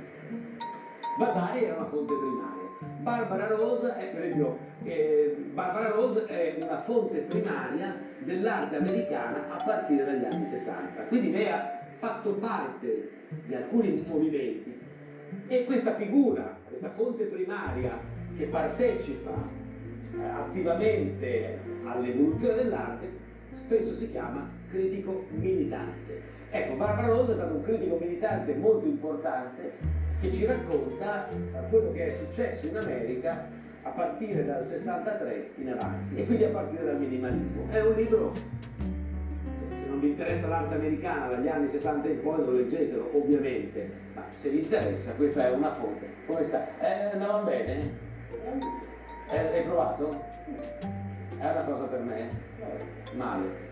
Vasari 1.17 1.63
era 1.63 1.77
una 1.77 1.87
fonte 1.87 2.13
primaria. 2.13 2.60
Barbara 3.01 3.47
Rose 3.47 3.95
è, 3.95 4.11
per 4.11 4.23
esempio, 4.25 4.57
eh, 4.83 5.35
Barbara 5.53 5.89
Rose 5.89 6.25
è 6.25 6.55
una 6.57 6.81
fonte 6.81 7.19
primaria 7.21 7.95
dell'arte 8.19 8.75
americana 8.75 9.49
a 9.49 9.63
partire 9.63 10.05
dagli 10.05 10.23
anni 10.23 10.45
60. 10.45 11.03
Quindi 11.03 11.31
lei 11.31 11.49
ha 11.49 11.79
fatto 11.97 12.33
parte 12.33 13.09
di 13.45 13.55
alcuni 13.55 14.03
movimenti 14.07 14.79
e 15.47 15.65
questa 15.65 15.95
figura, 15.95 16.57
questa 16.67 16.91
fonte 16.91 17.23
primaria 17.25 17.97
che 18.37 18.45
partecipa 18.45 19.31
eh, 20.17 20.23
attivamente 20.23 21.59
all'evoluzione 21.83 22.55
dell'arte, 22.55 23.09
spesso 23.53 23.95
si 23.95 24.11
chiama 24.11 24.47
critico 24.69 25.25
militante. 25.31 26.39
Ecco, 26.51 26.75
Barbara 26.75 27.07
Rosa 27.07 27.31
è 27.31 27.35
stato 27.35 27.55
un 27.55 27.63
critico 27.63 27.97
militante 27.99 28.53
molto 28.55 28.85
importante 28.85 30.09
che 30.21 30.31
ci 30.31 30.45
racconta 30.45 31.27
quello 31.69 31.91
che 31.91 32.07
è 32.07 32.17
successo 32.25 32.67
in 32.67 32.77
America 32.77 33.47
a 33.81 33.89
partire 33.89 34.45
dal 34.45 34.65
63 34.67 35.49
in 35.55 35.69
avanti 35.69 36.15
e 36.15 36.25
quindi 36.25 36.43
a 36.43 36.49
partire 36.49 36.85
dal 36.85 36.99
minimalismo. 36.99 37.67
È 37.71 37.81
un 37.81 37.95
libro 37.95 38.33
vi 40.01 40.09
interessa 40.09 40.47
l'arte 40.47 40.73
americana 40.73 41.27
dagli 41.27 41.47
anni 41.47 41.69
60 41.69 42.07
in 42.07 42.21
poi 42.21 42.43
lo 42.43 42.51
leggetelo, 42.53 43.11
ovviamente, 43.13 43.91
ma 44.15 44.23
se 44.33 44.49
vi 44.49 44.57
interessa 44.63 45.13
questa 45.13 45.45
è 45.45 45.51
una 45.51 45.75
fonte. 45.75 46.07
Come 46.25 46.43
sta? 46.43 46.67
Eh, 46.79 47.11
andava 47.13 47.41
bene? 47.43 48.09
Eh, 49.29 49.37
hai 49.37 49.63
provato? 49.63 50.23
È 51.37 51.49
una 51.49 51.63
cosa 51.63 51.83
per 51.83 51.99
me? 51.99 52.29
Male. 53.13 53.69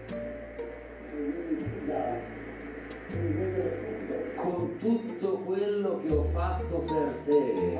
Con 4.35 4.77
tutto 4.77 5.37
quello 5.45 5.99
che 6.05 6.13
ho 6.13 6.23
fatto 6.31 6.77
per 6.77 7.13
te, 7.25 7.77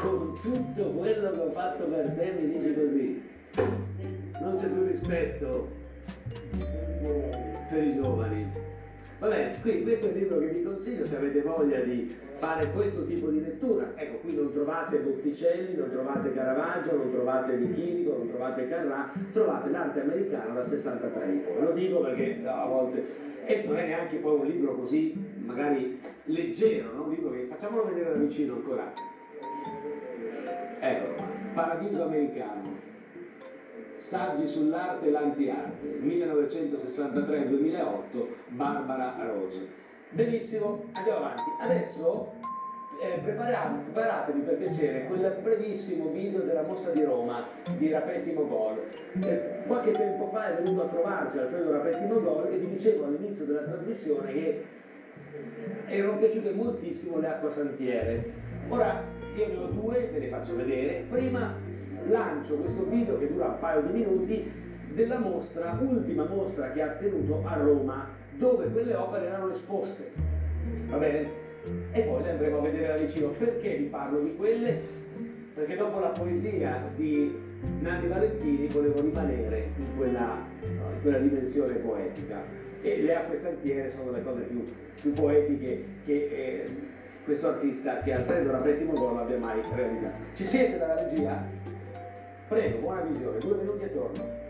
con 0.00 0.38
tutto 0.40 0.90
quello 0.90 1.30
che 1.30 1.40
ho 1.40 1.50
fatto 1.50 1.84
per 1.84 2.14
te 2.16 2.32
mi 2.38 2.52
dici 2.52 2.74
così. 2.74 3.22
Non 4.40 4.56
c'è 4.58 4.68
più 4.68 4.86
rispetto 4.86 5.68
per 7.68 7.82
i 7.82 7.94
giovani. 7.94 8.46
Vabbè, 9.18 9.56
qui 9.62 9.82
questo 9.82 10.06
è 10.06 10.10
il 10.10 10.18
libro 10.18 10.38
che 10.38 10.48
vi 10.48 10.62
consiglio 10.62 11.04
se 11.06 11.16
avete 11.16 11.40
voglia 11.40 11.80
di 11.80 12.14
fare 12.38 12.70
questo 12.72 13.04
tipo 13.06 13.30
di 13.30 13.40
lettura. 13.40 13.92
Ecco, 13.96 14.18
qui 14.18 14.36
non 14.36 14.52
trovate 14.52 14.98
Botticelli, 14.98 15.76
non 15.76 15.90
trovate 15.90 16.32
Caravaggio, 16.32 16.96
non 16.96 17.10
trovate 17.10 17.56
Di 17.56 18.04
non 18.06 18.28
trovate 18.28 18.68
Carrà, 18.68 19.12
trovate 19.32 19.70
l'arte 19.70 20.00
americana 20.02 20.54
dal 20.54 20.68
63 20.68 21.24
in. 21.26 21.42
Lo 21.60 21.72
dico 21.72 22.00
perché 22.00 22.40
a 22.44 22.66
volte... 22.66 23.23
E 23.46 23.62
non 23.66 23.76
è 23.76 23.86
neanche 23.86 24.16
poi 24.16 24.40
un 24.40 24.46
libro 24.46 24.74
così, 24.74 25.14
magari 25.44 26.00
leggero, 26.24 26.92
no? 26.94 27.04
un 27.04 27.32
che 27.32 27.46
facciamolo 27.48 27.86
vedere 27.86 28.10
da 28.10 28.16
vicino 28.16 28.54
ancora. 28.54 28.92
Qua, 30.80 31.14
Paradiso 31.54 32.04
americano 32.04 32.92
Saggi 34.08 34.46
sull'arte 34.46 35.06
e 35.06 35.10
l'antiarte, 35.10 35.98
1963-2008, 36.02 38.26
Barbara 38.48 39.16
Rose. 39.26 39.66
Benissimo, 40.10 40.84
andiamo 40.92 41.20
avanti. 41.20 41.42
Adesso 41.60 42.34
eh, 43.02 43.20
preparatevi 43.20 44.40
per 44.40 44.58
piacere 44.58 45.06
quel 45.06 45.38
brevissimo 45.42 46.10
video 46.10 46.42
della 46.42 46.60
mostra 46.62 46.92
di 46.92 47.02
Roma 47.02 47.46
di 47.78 47.90
Rapetti 47.90 48.32
Mogol. 48.32 48.82
Eh, 49.22 49.53
qualche 49.66 49.92
tempo 49.92 50.28
fa 50.28 50.56
è 50.56 50.62
venuto 50.62 50.82
a 50.82 50.88
trovarci 50.88 51.38
Alfredo 51.38 51.72
Rapetti 51.72 52.06
Mogol 52.06 52.52
e 52.52 52.58
vi 52.58 52.68
dicevo 52.68 53.06
all'inizio 53.06 53.44
della 53.44 53.62
trasmissione 53.62 54.32
che 54.32 54.64
erano 55.86 56.18
piaciute 56.18 56.50
moltissimo 56.52 57.18
le 57.18 57.28
acquasantiere. 57.28 58.32
Ora 58.68 59.02
io 59.36 59.46
ne 59.46 59.56
ho 59.56 59.66
due, 59.66 60.08
ve 60.12 60.18
le 60.18 60.28
faccio 60.28 60.56
vedere. 60.56 61.04
Prima 61.08 61.54
lancio 62.08 62.56
questo 62.56 62.84
video 62.84 63.18
che 63.18 63.28
dura 63.28 63.46
un 63.46 63.58
paio 63.58 63.82
di 63.82 63.92
minuti 63.92 64.52
della 64.92 65.18
mostra, 65.18 65.76
ultima 65.80 66.24
mostra 66.24 66.70
che 66.70 66.82
ha 66.82 66.88
tenuto 66.90 67.42
a 67.44 67.56
Roma, 67.56 68.08
dove 68.36 68.66
quelle 68.68 68.94
opere 68.94 69.26
erano 69.26 69.50
esposte. 69.50 70.12
Va 70.86 70.96
bene? 70.98 71.42
E 71.92 72.00
poi 72.02 72.22
le 72.22 72.30
andremo 72.30 72.58
a 72.58 72.62
vedere 72.62 72.86
da 72.86 73.02
vicino. 73.02 73.28
Perché 73.30 73.76
vi 73.76 73.84
parlo 73.84 74.20
di 74.20 74.36
quelle? 74.36 74.80
Perché 75.54 75.76
dopo 75.76 75.98
la 75.98 76.08
poesia 76.08 76.82
di 76.94 77.43
Nanni 77.80 78.08
Valentini 78.08 78.66
volevo 78.68 79.00
rimanere 79.00 79.70
in 79.76 79.96
quella, 79.96 80.38
in 80.62 81.00
quella 81.02 81.18
dimensione 81.18 81.74
poetica. 81.74 82.42
E 82.82 83.02
le 83.02 83.14
acque 83.14 83.38
santiere 83.38 83.90
sono 83.92 84.10
le 84.10 84.22
cose 84.22 84.42
più, 84.42 84.64
più 85.00 85.12
poetiche 85.12 85.84
che 86.04 86.12
eh, 86.12 86.70
questo 87.24 87.48
artista, 87.48 88.00
che 88.00 88.12
Alfredo 88.12 88.50
Rapetti 88.50 88.84
Mogol 88.84 89.18
abbia 89.18 89.38
mai 89.38 89.60
realizzato. 89.74 90.16
Ci 90.34 90.44
siete 90.44 90.78
dalla 90.78 91.08
regia? 91.08 91.42
Prego, 92.48 92.78
buona 92.78 93.00
visione, 93.02 93.38
due 93.38 93.56
minuti 93.56 93.84
e 93.84 93.92
torno. 93.92 94.43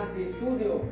Tornati 0.00 0.22
in 0.22 0.32
studio 0.32 0.88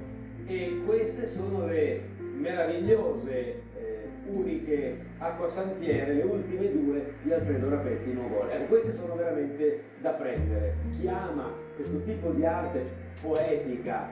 e 0.47 0.83
queste 0.85 1.31
sono 1.35 1.67
le 1.67 2.03
meravigliose, 2.37 3.63
eh, 3.77 4.09
uniche 4.27 4.99
acquasantiere, 5.19 6.15
le 6.15 6.23
ultime 6.23 6.71
due 6.73 7.15
di 7.23 7.33
Alfredo 7.33 7.71
Rapetti 7.71 8.13
Mogol. 8.13 8.51
Ecco, 8.51 8.65
queste 8.67 8.95
sono 8.95 9.15
veramente 9.17 9.83
da 10.01 10.11
prendere. 10.11 10.75
Chi 10.99 11.09
ama 11.09 11.51
questo 11.75 12.03
tipo 12.05 12.31
di 12.31 12.45
arte 12.45 12.85
poetica, 13.23 14.09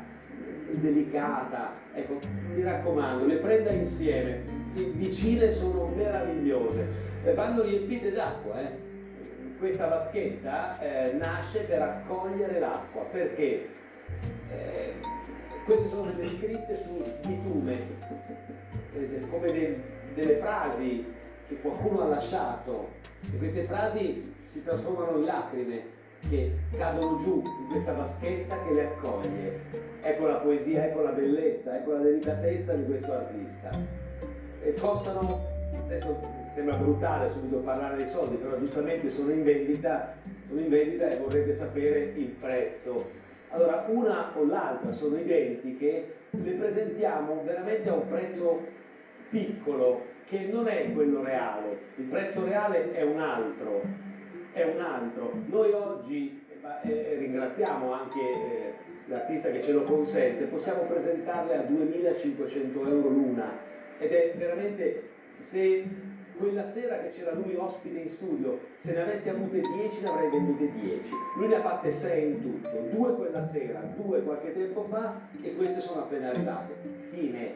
delicata, 0.71 1.73
ecco, 1.95 2.19
mi 2.55 2.63
raccomando, 2.63 3.27
le 3.27 3.37
prenda 3.37 3.71
insieme, 3.71 4.43
vicine 4.73 5.53
sono 5.53 5.93
meravigliose, 5.95 6.87
eh, 7.25 7.35
vanno 7.35 7.63
riempite 7.63 8.13
d'acqua, 8.13 8.61
eh. 8.61 8.71
questa 9.59 9.87
vaschetta 9.87 10.81
eh, 10.81 11.13
nasce 11.13 11.61
per 11.61 11.83
accogliere 11.83 12.59
l'acqua, 12.59 13.03
perché 13.11 13.69
eh, 14.51 14.95
queste 15.65 15.89
sono 15.89 16.11
delle 16.13 16.37
scritte 16.37 16.83
su 16.85 17.03
bitume, 17.27 17.79
eh, 18.95 19.21
come 19.31 19.53
de, 19.53 19.81
delle 20.15 20.37
frasi 20.37 21.05
che 21.49 21.61
qualcuno 21.61 22.03
ha 22.03 22.09
lasciato, 22.09 22.89
e 23.33 23.37
queste 23.39 23.65
frasi 23.65 24.35
si 24.51 24.63
trasformano 24.63 25.19
in 25.19 25.25
lacrime 25.25 25.95
che 26.29 26.53
cadono 26.77 27.23
giù 27.23 27.43
in 27.45 27.69
questa 27.71 27.93
vaschetta 27.93 28.63
che 28.65 28.73
le 28.73 28.85
accoglie. 28.87 29.61
Ecco 30.03 30.27
la 30.27 30.37
poesia, 30.37 30.87
ecco 30.87 31.03
la 31.03 31.11
bellezza, 31.11 31.77
ecco 31.77 31.93
la 31.93 31.99
delicatezza 31.99 32.73
di 32.75 32.85
questo 32.85 33.13
artista. 33.13 33.71
E 34.63 34.75
costano, 34.75 35.45
adesso 35.85 36.19
sembra 36.55 36.77
brutale 36.77 37.31
subito 37.33 37.59
parlare 37.59 37.97
dei 37.97 38.09
soldi, 38.11 38.37
però 38.37 38.59
giustamente 38.59 39.11
sono 39.11 39.31
in 39.31 39.45
vendita, 39.45 40.15
sono 40.49 40.61
in 40.61 40.69
vendita 40.69 41.09
e 41.09 41.17
vorrete 41.17 41.57
sapere 41.57 42.13
il 42.17 42.29
prezzo. 42.41 43.25
Allora, 43.57 43.87
una 43.89 44.33
o 44.35 44.45
l'altra 44.45 44.93
sono 44.93 45.17
identiche, 45.17 46.13
le 46.29 46.53
presentiamo 46.53 47.43
veramente 47.43 47.89
a 47.89 47.95
un 47.95 48.07
prezzo 48.07 48.61
piccolo, 49.31 50.03
che 50.29 50.41
non 50.53 50.69
è 50.69 50.93
quello 50.93 51.23
reale, 51.23 51.79
il 51.97 52.05
prezzo 52.05 52.45
reale 52.45 52.93
è 52.93 53.03
un 53.03 53.19
altro, 53.19 53.81
è 54.53 54.63
un 54.63 54.79
altro. 54.79 55.33
Noi 55.47 55.73
oggi, 55.73 56.45
eh, 56.83 57.17
ringraziamo 57.19 57.93
anche 57.95 58.21
eh, 58.21 58.73
l'artista 59.07 59.51
che 59.51 59.63
ce 59.63 59.73
lo 59.73 59.85
consente, 59.85 60.45
possiamo 60.45 60.83
presentarle 60.83 61.57
a 61.57 61.63
2500 61.63 62.87
euro 62.87 63.09
l'una 63.09 63.57
ed 63.99 64.13
è 64.13 64.35
veramente, 64.37 65.03
se 65.39 65.83
quella 66.39 66.71
sera 66.73 66.99
che 66.99 67.13
c'era 67.13 67.33
lui 67.33 67.55
ospite 67.57 67.99
in 67.99 68.11
studio, 68.11 68.59
se 68.83 68.93
ne 68.93 69.03
avessi 69.03 69.29
avute 69.29 69.61
10 69.61 70.01
ne 70.01 70.09
avrei 70.09 70.31
vendute 70.31 70.71
10. 70.73 71.11
Lui 71.39 71.49
ne 71.49 71.57
ha 71.57 71.61
fatte 71.61 71.93
6 71.93 72.27
in 72.27 72.43
tutto, 72.43 72.89
due 72.91 73.15
quella 73.15 73.47
sera, 73.47 73.81
due 73.97 74.23
qualche 74.23 74.53
tempo 74.53 74.87
fa 74.89 75.21
e 75.43 75.55
queste 75.57 75.81
sono 75.81 76.03
appena 76.03 76.31
arrivate. 76.31 76.75
Fine. 77.11 77.55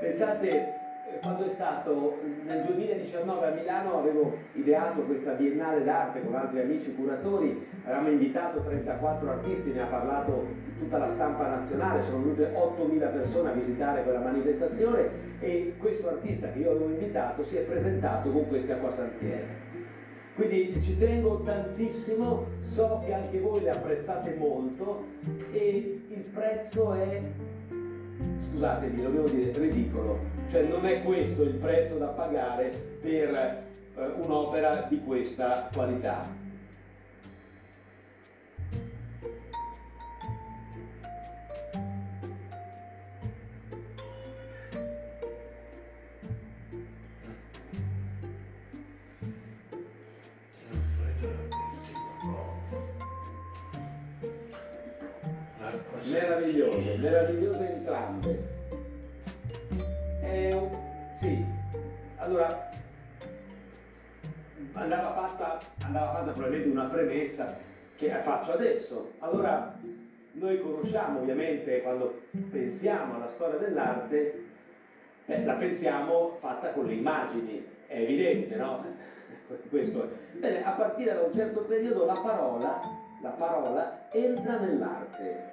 Pensate 0.00 0.83
quando 1.20 1.44
è 1.44 1.54
stato 1.54 2.18
nel 2.44 2.64
2019 2.64 3.46
a 3.46 3.50
Milano 3.50 3.98
avevo 3.98 4.36
ideato 4.52 5.02
questa 5.02 5.32
biennale 5.32 5.84
d'arte 5.84 6.24
con 6.24 6.34
altri 6.34 6.60
amici 6.60 6.94
curatori, 6.94 7.66
avevamo 7.84 8.08
invitato 8.08 8.62
34 8.62 9.30
artisti, 9.30 9.72
ne 9.72 9.82
ha 9.82 9.86
parlato 9.86 10.46
tutta 10.78 10.98
la 10.98 11.08
stampa 11.08 11.46
nazionale, 11.46 12.02
sono 12.02 12.22
venute 12.22 12.52
8.000 12.54 13.12
persone 13.12 13.50
a 13.50 13.52
visitare 13.52 14.02
quella 14.02 14.20
manifestazione 14.20 15.08
e 15.40 15.74
questo 15.78 16.08
artista 16.08 16.50
che 16.50 16.58
io 16.60 16.70
avevo 16.70 16.88
invitato 16.88 17.44
si 17.44 17.56
è 17.56 17.60
presentato 17.60 18.30
con 18.30 18.48
queste 18.48 18.72
acquasantiere. 18.72 19.72
Quindi 20.34 20.82
ci 20.82 20.98
tengo 20.98 21.42
tantissimo, 21.42 22.46
so 22.60 23.02
che 23.04 23.12
anche 23.12 23.38
voi 23.38 23.60
le 23.62 23.70
apprezzate 23.70 24.34
molto 24.36 25.04
e 25.52 26.00
il 26.08 26.24
prezzo 26.32 26.92
è, 26.92 27.22
scusatemi, 28.50 29.02
lo 29.02 29.10
devo 29.10 29.28
dire, 29.28 29.52
ridicolo 29.52 30.33
cioè 30.54 30.62
non 30.62 30.86
è 30.86 31.02
questo 31.02 31.42
il 31.42 31.54
prezzo 31.54 31.98
da 31.98 32.06
pagare 32.06 32.68
per 33.02 33.34
eh, 33.34 34.04
un'opera 34.22 34.86
di 34.88 35.02
questa 35.02 35.68
qualità. 35.74 36.42
Meravigliose, 56.12 56.96
meravigliose 56.98 57.73
allora 62.24 62.70
andava 64.72 65.12
fatta, 65.12 65.58
andava 65.84 66.12
fatta 66.12 66.32
probabilmente 66.32 66.68
una 66.70 66.88
premessa 66.88 67.56
che 67.96 68.08
faccio 68.22 68.52
adesso. 68.52 69.12
Allora, 69.18 69.78
noi 70.32 70.60
conosciamo 70.60 71.20
ovviamente 71.20 71.82
quando 71.82 72.22
pensiamo 72.50 73.16
alla 73.16 73.28
storia 73.34 73.58
dell'arte, 73.58 74.44
eh, 75.26 75.44
la 75.44 75.54
pensiamo 75.54 76.36
fatta 76.40 76.70
con 76.70 76.86
le 76.86 76.94
immagini, 76.94 77.64
è 77.86 77.98
evidente, 78.00 78.56
no? 78.56 78.84
Questo. 79.68 80.10
Bene, 80.32 80.64
a 80.64 80.72
partire 80.72 81.14
da 81.14 81.20
un 81.20 81.34
certo 81.34 81.60
periodo 81.60 82.06
la 82.06 82.18
parola, 82.20 82.80
la 83.22 83.30
parola 83.30 84.08
entra 84.10 84.58
nell'arte. 84.58 85.52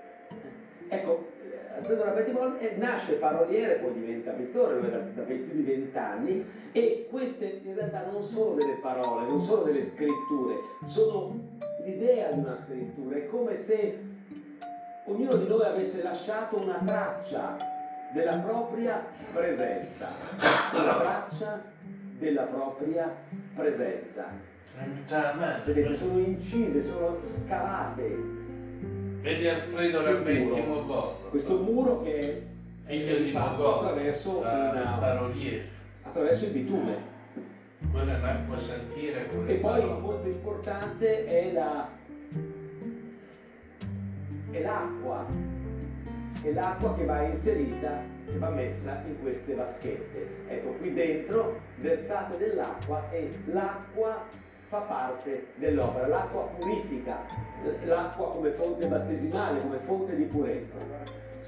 Ecco, 0.88 1.31
Alfredo 1.78 2.04
Rapetimol 2.04 2.58
nasce 2.78 3.14
paroliere, 3.14 3.76
poi 3.76 3.94
diventa 3.94 4.32
pittore, 4.32 4.80
lui 4.80 4.90
da, 4.90 4.98
da 4.98 5.22
più 5.24 5.48
di 5.52 5.62
vent'anni, 5.62 6.46
e 6.72 7.08
queste 7.10 7.62
in 7.64 7.76
realtà 7.76 8.06
non 8.12 8.24
sono 8.24 8.54
delle 8.56 8.78
parole, 8.82 9.28
non 9.28 9.42
sono 9.42 9.64
delle 9.64 9.84
scritture, 9.84 10.56
sono 10.86 11.34
l'idea 11.84 12.32
di 12.32 12.40
una 12.40 12.58
scrittura, 12.66 13.16
è 13.18 13.28
come 13.28 13.56
se 13.58 14.00
ognuno 15.06 15.36
di 15.36 15.48
noi 15.48 15.66
avesse 15.66 16.02
lasciato 16.04 16.58
una 16.58 16.82
traccia 16.86 17.58
della 18.14 18.38
propria 18.38 19.04
presenza, 19.34 20.08
una 20.74 20.96
traccia 21.00 21.62
della 22.20 22.44
propria 22.44 23.16
presenza. 23.56 24.50
Vedete, 25.66 25.98
sono 25.98 26.20
incise, 26.20 26.86
sono 26.86 27.18
scavate 27.46 28.50
Vedi 29.22 29.48
Alfredo 29.48 30.04
Rambetti 30.04 30.62
Mogol. 30.62 31.30
Questo 31.30 31.58
muro 31.60 32.02
che 32.02 32.44
è 32.86 32.96
Mogol, 33.32 33.76
attraverso, 33.76 34.40
una, 34.40 34.98
paroliere. 35.00 35.68
attraverso 36.02 36.46
il 36.46 36.52
bitume. 36.52 37.10
Quella 37.92 38.16
è 38.16 38.18
un'acqua 38.18 38.58
santire 38.58 39.28
con 39.28 39.48
E 39.48 39.56
poi 39.56 39.86
molto 40.00 40.28
importante 40.28 41.26
è 41.26 41.52
la 41.52 41.88
è 44.50 44.62
l'acqua, 44.62 45.26
è 46.42 46.52
l'acqua 46.52 46.96
che 46.96 47.06
va 47.06 47.22
inserita, 47.22 48.02
che 48.26 48.38
va 48.40 48.50
messa 48.50 49.04
in 49.06 49.22
queste 49.22 49.54
vaschette. 49.54 50.28
Ecco, 50.48 50.70
qui 50.72 50.94
dentro 50.94 51.60
versate 51.76 52.38
dell'acqua 52.38 53.08
e 53.12 53.30
l'acqua 53.46 54.26
fa 54.72 54.80
parte 54.80 55.48
dell'opera. 55.56 56.08
L'acqua 56.08 56.44
purifica, 56.58 57.20
l'acqua 57.84 58.32
come 58.32 58.52
fonte 58.52 58.88
battesimale, 58.88 59.60
come 59.60 59.80
fonte 59.84 60.16
di 60.16 60.24
purezza. 60.24 60.78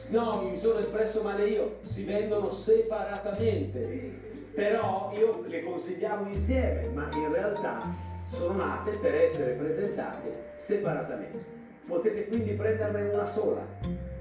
No, 0.10 0.42
mi 0.42 0.58
sono 0.58 0.80
espresso 0.80 1.24
male 1.24 1.48
io, 1.48 1.78
si 1.84 2.04
vendono 2.04 2.52
separatamente, 2.52 4.12
però 4.54 5.14
io 5.16 5.42
le 5.48 5.64
consigliamo 5.64 6.28
insieme, 6.28 6.90
ma 6.90 7.08
in 7.14 7.32
realtà 7.32 7.82
sono 8.28 8.56
nate 8.56 8.92
per 8.98 9.14
essere 9.14 9.54
presentate 9.54 10.56
separatamente. 10.58 11.62
Potete 11.88 12.28
quindi 12.28 12.52
prenderne 12.52 13.10
una 13.10 13.28
sola. 13.28 13.66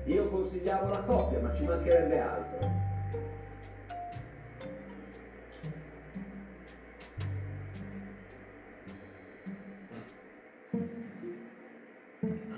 Io 0.04 0.28
consigliavo 0.28 0.88
la 0.90 1.02
coppia, 1.02 1.40
ma 1.40 1.52
ci 1.56 1.64
mancherebbe 1.64 2.20
altro. 2.20 2.81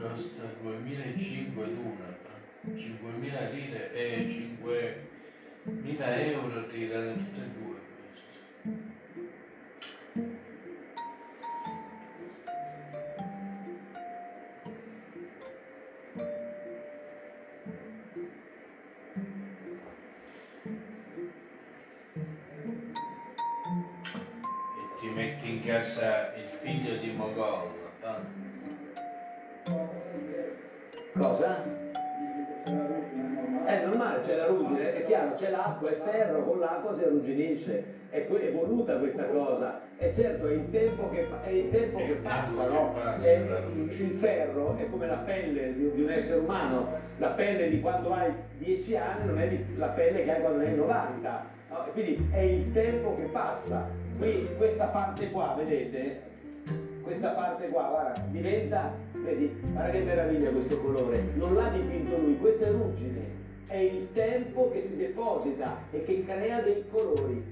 Costa 0.08 0.44
2005 0.60 1.66
l'una, 1.66 2.14
5.000 2.66 3.52
lire 3.52 3.92
e 3.94 4.26
5.000 4.28 5.96
euro 6.30 6.66
tirano 6.66 7.14
tutte 7.14 7.40
e 7.40 7.48
due 7.58 7.73
l'acqua 36.74 36.94
si 36.96 37.04
arrugginisce. 37.04 38.02
È, 38.10 38.26
è 38.26 38.52
voluta 38.52 38.96
questa 38.96 39.24
cosa. 39.24 39.80
E 39.96 40.12
certo 40.12 40.46
è 40.48 40.52
il 40.52 40.70
tempo 40.70 41.10
che, 41.10 41.26
è 41.42 41.48
il 41.48 41.70
tempo 41.70 41.98
che 41.98 42.14
passa, 42.22 42.68
no? 42.68 42.94
È- 43.20 43.42
il, 43.74 44.16
ferro 44.18 44.76
è 44.76 44.88
come 44.90 45.06
la 45.06 45.16
pelle 45.16 45.74
di, 45.74 45.90
di 45.92 46.02
un 46.02 46.10
essere 46.10 46.40
umano. 46.40 46.88
La 47.18 47.28
pelle 47.28 47.68
di 47.68 47.80
quando 47.80 48.12
hai 48.12 48.32
10 48.58 48.96
anni 48.96 49.26
non 49.26 49.38
è 49.38 49.48
di- 49.48 49.64
la 49.76 49.88
pelle 49.88 50.24
che 50.24 50.32
hai 50.32 50.40
quando 50.40 50.58
ne 50.58 50.66
hai 50.66 50.76
90. 50.76 51.46
no? 51.70 51.86
Quindi 51.92 52.28
è 52.30 52.40
il 52.40 52.72
tempo 52.72 53.16
che 53.16 53.24
passa. 53.24 53.88
Qui 54.18 54.48
questa 54.56 54.86
parte 54.86 55.30
qua, 55.30 55.54
vedete? 55.56 56.32
questa 57.02 57.30
parte 57.30 57.68
qua, 57.68 57.88
guarda, 57.90 58.20
diventa, 58.30 58.90
vedi, 59.12 59.54
guarda 59.72 59.90
che 59.90 59.98
meraviglia 60.00 60.50
questo 60.50 60.80
colore, 60.80 61.22
non 61.34 61.54
l'ha 61.54 61.68
dipinto 61.68 62.16
lui, 62.16 62.38
questa 62.38 62.64
è 62.64 62.70
ruggine, 62.70 63.20
è 63.66 63.76
il 63.76 64.12
tempo 64.12 64.70
che 64.70 64.82
si 64.82 64.96
deposita 64.96 65.78
e 65.90 66.04
che 66.04 66.24
crea 66.24 66.60
dei 66.60 66.84
colori, 66.90 67.44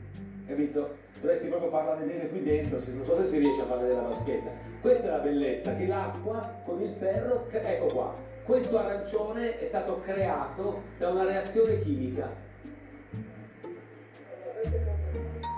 capito? 0.47 1.01
Dovresti 1.21 1.47
proprio 1.47 1.71
farla 1.71 1.95
vedere 1.95 2.29
qui 2.29 2.43
dentro, 2.43 2.81
non 2.93 3.05
so 3.05 3.17
se 3.23 3.29
si 3.29 3.39
riesce 3.39 3.63
a 3.63 3.67
fare 3.67 3.87
della 3.87 4.03
vaschetta. 4.03 4.51
Questa 4.81 5.05
è 5.05 5.11
la 5.11 5.19
bellezza, 5.19 5.77
che 5.77 5.87
l'acqua 5.87 6.61
con 6.65 6.83
il 6.83 6.95
ferro, 6.99 7.47
ecco 7.51 7.87
qua, 7.87 8.15
questo 8.45 8.77
arancione 8.77 9.61
è 9.61 9.67
stato 9.67 10.01
creato 10.01 10.83
da 10.99 11.11
una 11.11 11.25
reazione 11.25 11.81
chimica. 11.83 12.29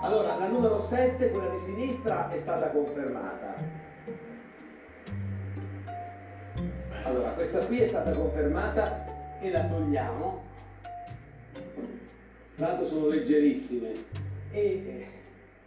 Allora, 0.03 0.37
la 0.37 0.47
numero 0.47 0.81
7, 0.81 1.29
quella 1.31 1.49
di 1.49 1.59
sinistra, 1.65 2.29
è 2.29 2.39
stata 2.41 2.69
confermata. 2.69 3.55
Allora, 7.03 7.29
questa 7.31 7.65
qui 7.65 7.79
è 7.79 7.87
stata 7.87 8.11
confermata 8.11 9.39
e 9.39 9.49
la 9.49 9.65
togliamo. 9.65 10.44
Tra 12.55 12.67
l'altro 12.67 12.87
sono 12.87 13.07
leggerissime 13.07 13.91
e 14.51 14.61
eh, 14.61 15.07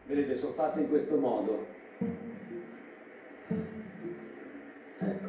vedete 0.07 0.37
sono 0.39 0.53
fatte 0.53 0.81
in 0.81 0.89
questo 0.89 1.19
modo. 1.19 1.67
Ecco. 4.99 5.29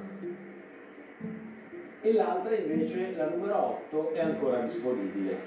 E 2.02 2.14
l'altra 2.14 2.56
invece, 2.56 3.14
la 3.18 3.28
numero 3.28 3.82
8, 3.92 4.14
è 4.14 4.22
ancora 4.22 4.62
disponibile. 4.62 5.38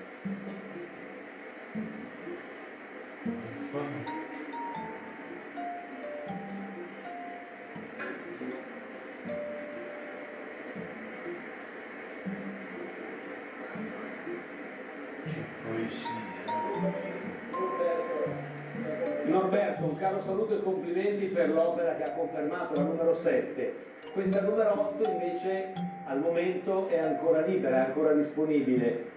Un 20.23 20.29
saluto 20.29 20.55
e 20.55 20.63
complimenti 20.63 21.27
per 21.27 21.51
l'opera 21.51 21.97
che 21.97 22.05
ha 22.05 22.13
confermato 22.13 22.75
la 22.75 22.83
numero 22.83 23.17
7. 23.17 23.75
Questa 24.13 24.41
numero 24.43 24.93
8 24.95 25.09
invece 25.09 25.73
al 26.07 26.21
momento 26.21 26.89
è 26.89 26.99
ancora 26.99 27.41
libera, 27.41 27.77
è 27.77 27.87
ancora 27.87 28.13
disponibile. 28.13 29.11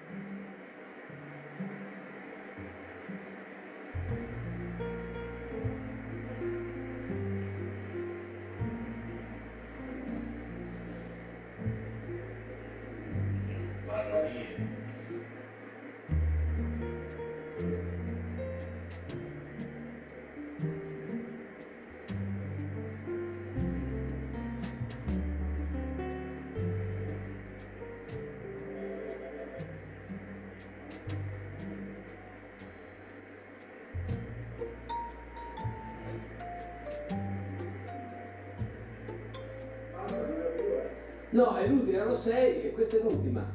No, 41.35 41.53
è 41.57 41.67
l'ultima, 41.67 41.97
erano 41.97 42.15
6 42.15 42.63
e 42.63 42.71
questa 42.71 42.95
è 42.95 43.01
l'ultima. 43.01 43.45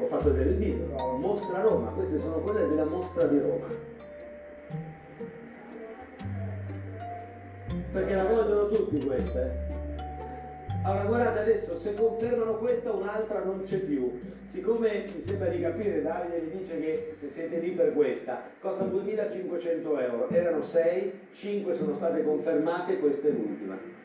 Ho 0.00 0.06
fatto 0.08 0.32
vedere 0.32 0.50
il 0.50 0.56
video. 0.56 1.18
Mostra 1.18 1.60
Roma, 1.60 1.90
queste 1.90 2.18
sono 2.18 2.38
quelle 2.40 2.66
della 2.66 2.84
mostra 2.84 3.28
di 3.28 3.38
Roma. 3.38 3.66
Perché 7.92 8.14
la 8.16 8.24
vogliono 8.24 8.66
tutti 8.70 9.06
queste. 9.06 9.64
Allora 10.82 11.04
guardate 11.04 11.38
adesso, 11.38 11.78
se 11.78 11.94
confermano 11.94 12.56
questa 12.56 12.90
un'altra 12.90 13.44
non 13.44 13.62
c'è 13.62 13.78
più. 13.78 14.20
Siccome 14.46 15.04
mi 15.14 15.22
sembra 15.22 15.48
di 15.48 15.60
capire, 15.60 16.02
Davide 16.02 16.40
mi 16.40 16.58
dice 16.58 16.80
che 16.80 17.14
se 17.20 17.30
siete 17.34 17.58
lì 17.60 17.70
per 17.70 17.92
questa, 17.92 18.42
costa 18.58 18.82
2500 18.82 19.98
euro, 20.00 20.28
erano 20.28 20.62
6, 20.62 21.12
5 21.34 21.74
sono 21.76 21.94
state 21.94 22.24
confermate, 22.24 22.98
questa 22.98 23.28
è 23.28 23.30
l'ultima. 23.30 23.95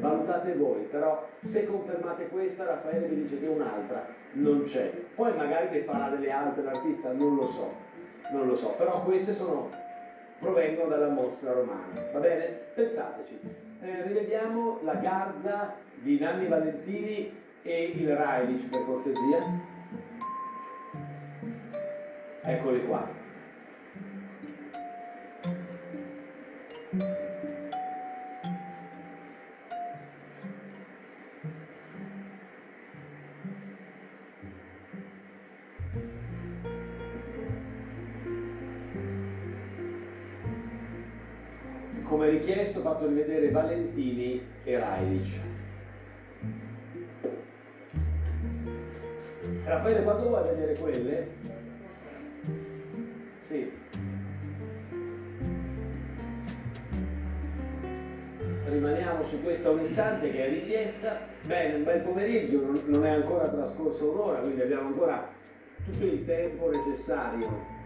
Valutate 0.00 0.54
voi, 0.54 0.82
però 0.90 1.26
se 1.42 1.66
confermate 1.66 2.28
questa, 2.28 2.64
Raffaele 2.64 3.08
mi 3.08 3.22
dice 3.22 3.40
che 3.40 3.46
un'altra 3.46 4.06
non 4.32 4.62
c'è. 4.64 4.92
Poi 5.14 5.34
magari 5.36 5.68
ne 5.70 5.82
farà 5.82 6.08
delle 6.10 6.30
altre 6.30 6.62
l'artista, 6.62 7.12
non 7.12 7.34
lo 7.34 7.50
so, 7.50 7.72
non 8.32 8.46
lo 8.46 8.56
so, 8.56 8.74
però 8.76 9.02
queste 9.02 9.32
sono, 9.32 9.70
provengono 10.38 10.88
dalla 10.88 11.08
mostra 11.08 11.52
romana, 11.52 12.00
va 12.12 12.18
bene? 12.18 12.44
Pensateci. 12.74 13.38
Eh, 13.80 14.02
rivediamo 14.02 14.80
la 14.82 14.94
garza 14.94 15.74
di 15.94 16.18
Nanni 16.18 16.46
Valentini 16.46 17.32
e 17.62 17.84
il 17.94 18.16
Railic 18.16 18.68
per 18.68 18.84
cortesia. 18.84 19.76
Eccoli 22.42 22.86
qua. 22.86 23.16
Ho 42.78 42.82
fatto 42.82 43.08
rivedere 43.08 43.50
Valentini 43.50 44.40
e 44.64 44.78
Railic. 44.78 45.28
Raffaele, 49.64 50.02
quando 50.02 50.28
vuoi 50.28 50.42
vedere 50.44 50.78
quelle? 50.78 51.28
Sì. 53.48 53.72
Rimaniamo 58.68 59.24
su 59.24 59.42
questa 59.42 59.70
un 59.70 59.80
istante 59.80 60.30
che 60.30 60.46
è 60.46 60.48
richiesta. 60.48 61.20
Bene, 61.44 61.74
un 61.74 61.84
bel 61.84 62.00
pomeriggio, 62.00 62.80
non- 62.86 63.04
è 63.04 63.10
ancora 63.10 63.48
trascorsa 63.48 64.04
un'ora, 64.04 64.38
quindi 64.38 64.62
abbiamo 64.62 64.88
ancora 64.88 65.28
tutto 65.84 66.04
il 66.04 66.24
tempo 66.24 66.70
necessario. 66.70 67.77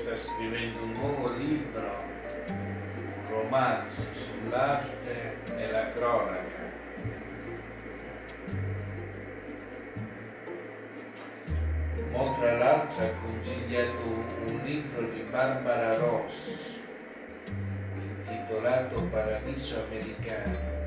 Sta 0.00 0.16
scrivendo 0.16 0.82
un 0.82 0.92
nuovo 0.94 1.28
libro, 1.34 2.02
un 2.48 3.28
romanzo 3.28 4.02
sull'arte 4.14 5.36
e 5.58 5.70
la 5.70 5.92
cronaca. 5.92 6.78
Mo 12.12 12.34
tra 12.38 12.56
l'altro 12.56 13.04
ha 13.04 13.10
consigliato 13.22 14.02
un 14.02 14.60
libro 14.64 15.02
di 15.10 15.20
Barbara 15.30 15.98
Ross 15.98 16.48
intitolato 17.94 19.02
Paradiso 19.02 19.84
Americano. 19.84 20.78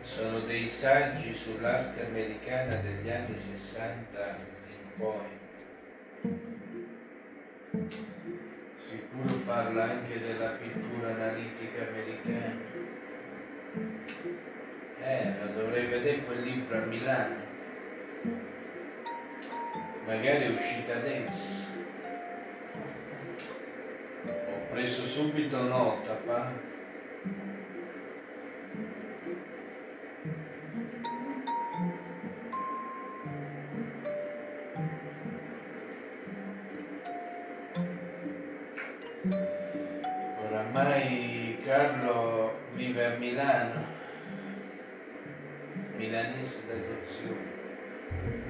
Sono 0.00 0.40
dei 0.40 0.68
saggi 0.68 1.34
sull'arte 1.34 2.06
americana 2.06 2.76
degli 2.76 3.10
anni 3.10 3.36
60 3.36 4.36
in 4.68 4.96
poi. 4.96 5.45
Sicuro 9.16 9.40
parla 9.46 9.84
anche 9.84 10.20
della 10.20 10.50
pittura 10.50 11.08
analitica 11.08 11.86
americana. 11.88 12.54
Eh, 15.02 15.34
la 15.40 15.46
dovrei 15.46 15.86
vedere 15.86 16.22
quel 16.24 16.42
libro 16.42 16.76
a 16.76 16.80
Milano. 16.84 17.36
Magari 20.06 20.44
è 20.44 20.48
uscita 20.50 20.96
adesso. 20.96 21.64
Ho 24.26 24.70
preso 24.70 25.06
subito 25.06 25.62
nota, 25.62 26.12
pa. 26.12 26.75
Milano, 43.18 43.84
milanese 45.96 46.60
d'adozione. 46.66 47.54
Un 48.10 48.45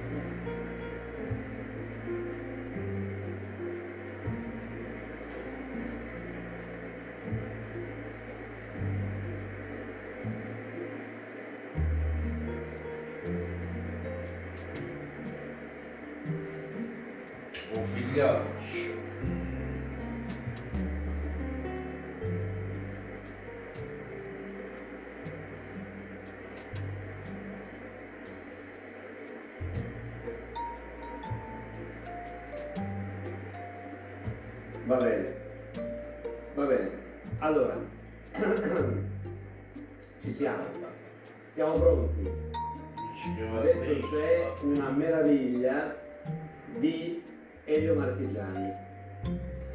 Elio 47.66 47.94
Marchigiani. 47.94 48.72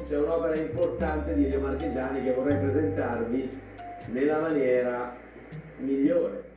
C'è 0.08 0.18
un'opera 0.18 0.54
importante 0.56 1.34
di 1.34 1.44
Elio 1.44 1.60
Marchigiani 1.60 2.24
che 2.24 2.32
vorrei 2.32 2.58
presentarvi 2.58 3.60
nella 4.06 4.40
maniera 4.40 5.14
migliore. 5.76 6.51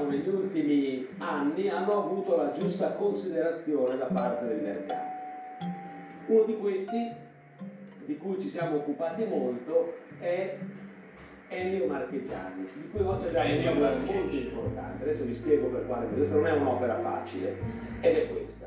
Diciamo, 0.00 0.08
negli 0.08 0.28
ultimi 0.28 1.06
anni 1.18 1.68
hanno 1.68 2.04
avuto 2.04 2.36
la 2.36 2.52
giusta 2.52 2.92
considerazione 2.92 3.96
da 3.96 4.06
parte 4.06 4.46
del 4.46 4.60
mercato. 4.60 5.18
Uno 6.26 6.44
di 6.44 6.56
questi, 6.56 7.12
di 8.04 8.16
cui 8.16 8.40
ci 8.40 8.48
siamo 8.48 8.76
occupati 8.76 9.24
molto, 9.24 9.94
è 10.18 10.56
Ennio 11.48 11.86
Marchegiani, 11.86 12.68
di 12.72 12.88
cui 12.90 13.00
oggi 13.00 13.26
abbiamo 13.36 13.76
un 13.76 13.80
lavoro 13.80 14.12
molto 14.12 14.34
importante. 14.34 15.02
Adesso 15.02 15.24
vi 15.24 15.34
spiego 15.34 15.66
per 15.68 15.86
quale, 15.86 16.06
questa 16.06 16.34
non 16.34 16.46
è 16.46 16.52
un'opera 16.52 17.00
facile, 17.00 17.56
ed 18.00 18.16
è 18.16 18.28
questa. 18.28 18.59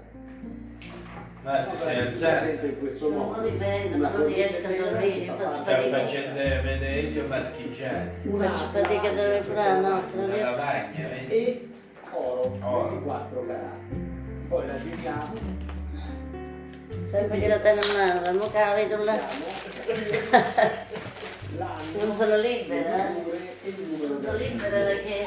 Che 1.44 1.76
si 1.76 1.90
alzato? 1.90 2.46
presenta 2.46 2.66
in 2.68 2.80
questo 2.80 3.10
Non 3.10 3.18
modo. 3.18 3.50
prendo, 3.58 3.98
Una 3.98 4.10
non 4.10 4.26
riesco 4.28 4.66
a 4.66 4.70
dormire, 4.70 5.26
faccio 5.38 5.52
Sta 5.52 5.64
fatica. 5.76 6.00
facendo 6.00 6.34
vedere 6.34 6.94
Elio 7.00 7.28
marchigiani. 7.28 8.10
una 8.24 8.50
Faccio 8.50 8.66
fatica 8.72 9.10
a 9.10 9.14
dormire 9.14 9.54
la 9.54 9.80
notte, 9.80 10.16
non 10.16 10.26
riesco. 10.28 10.44
lavagna, 10.52 11.08
vedi? 11.10 11.34
e 11.34 11.68
oro, 12.12 12.58
Oro. 12.62 12.90
24 12.92 13.46
carati. 13.46 14.12
Poi 14.48 14.68
la 14.68 14.78
giriamo, 14.80 15.34
Sempre 17.08 17.40
che 17.40 17.48
la 17.48 17.60
tengo 17.60 17.82
in 17.86 17.96
mano, 17.98 18.22
la 18.22 18.32
la 18.66 18.74
vedo 18.76 19.04
là. 19.04 19.16
l'anno, 21.58 22.04
Non 22.06 22.12
sono 22.14 22.36
libera, 22.38 23.10
eh. 23.10 23.14
Non 24.08 24.22
sono 24.22 24.38
libera 24.38 24.78
perché... 24.86 25.26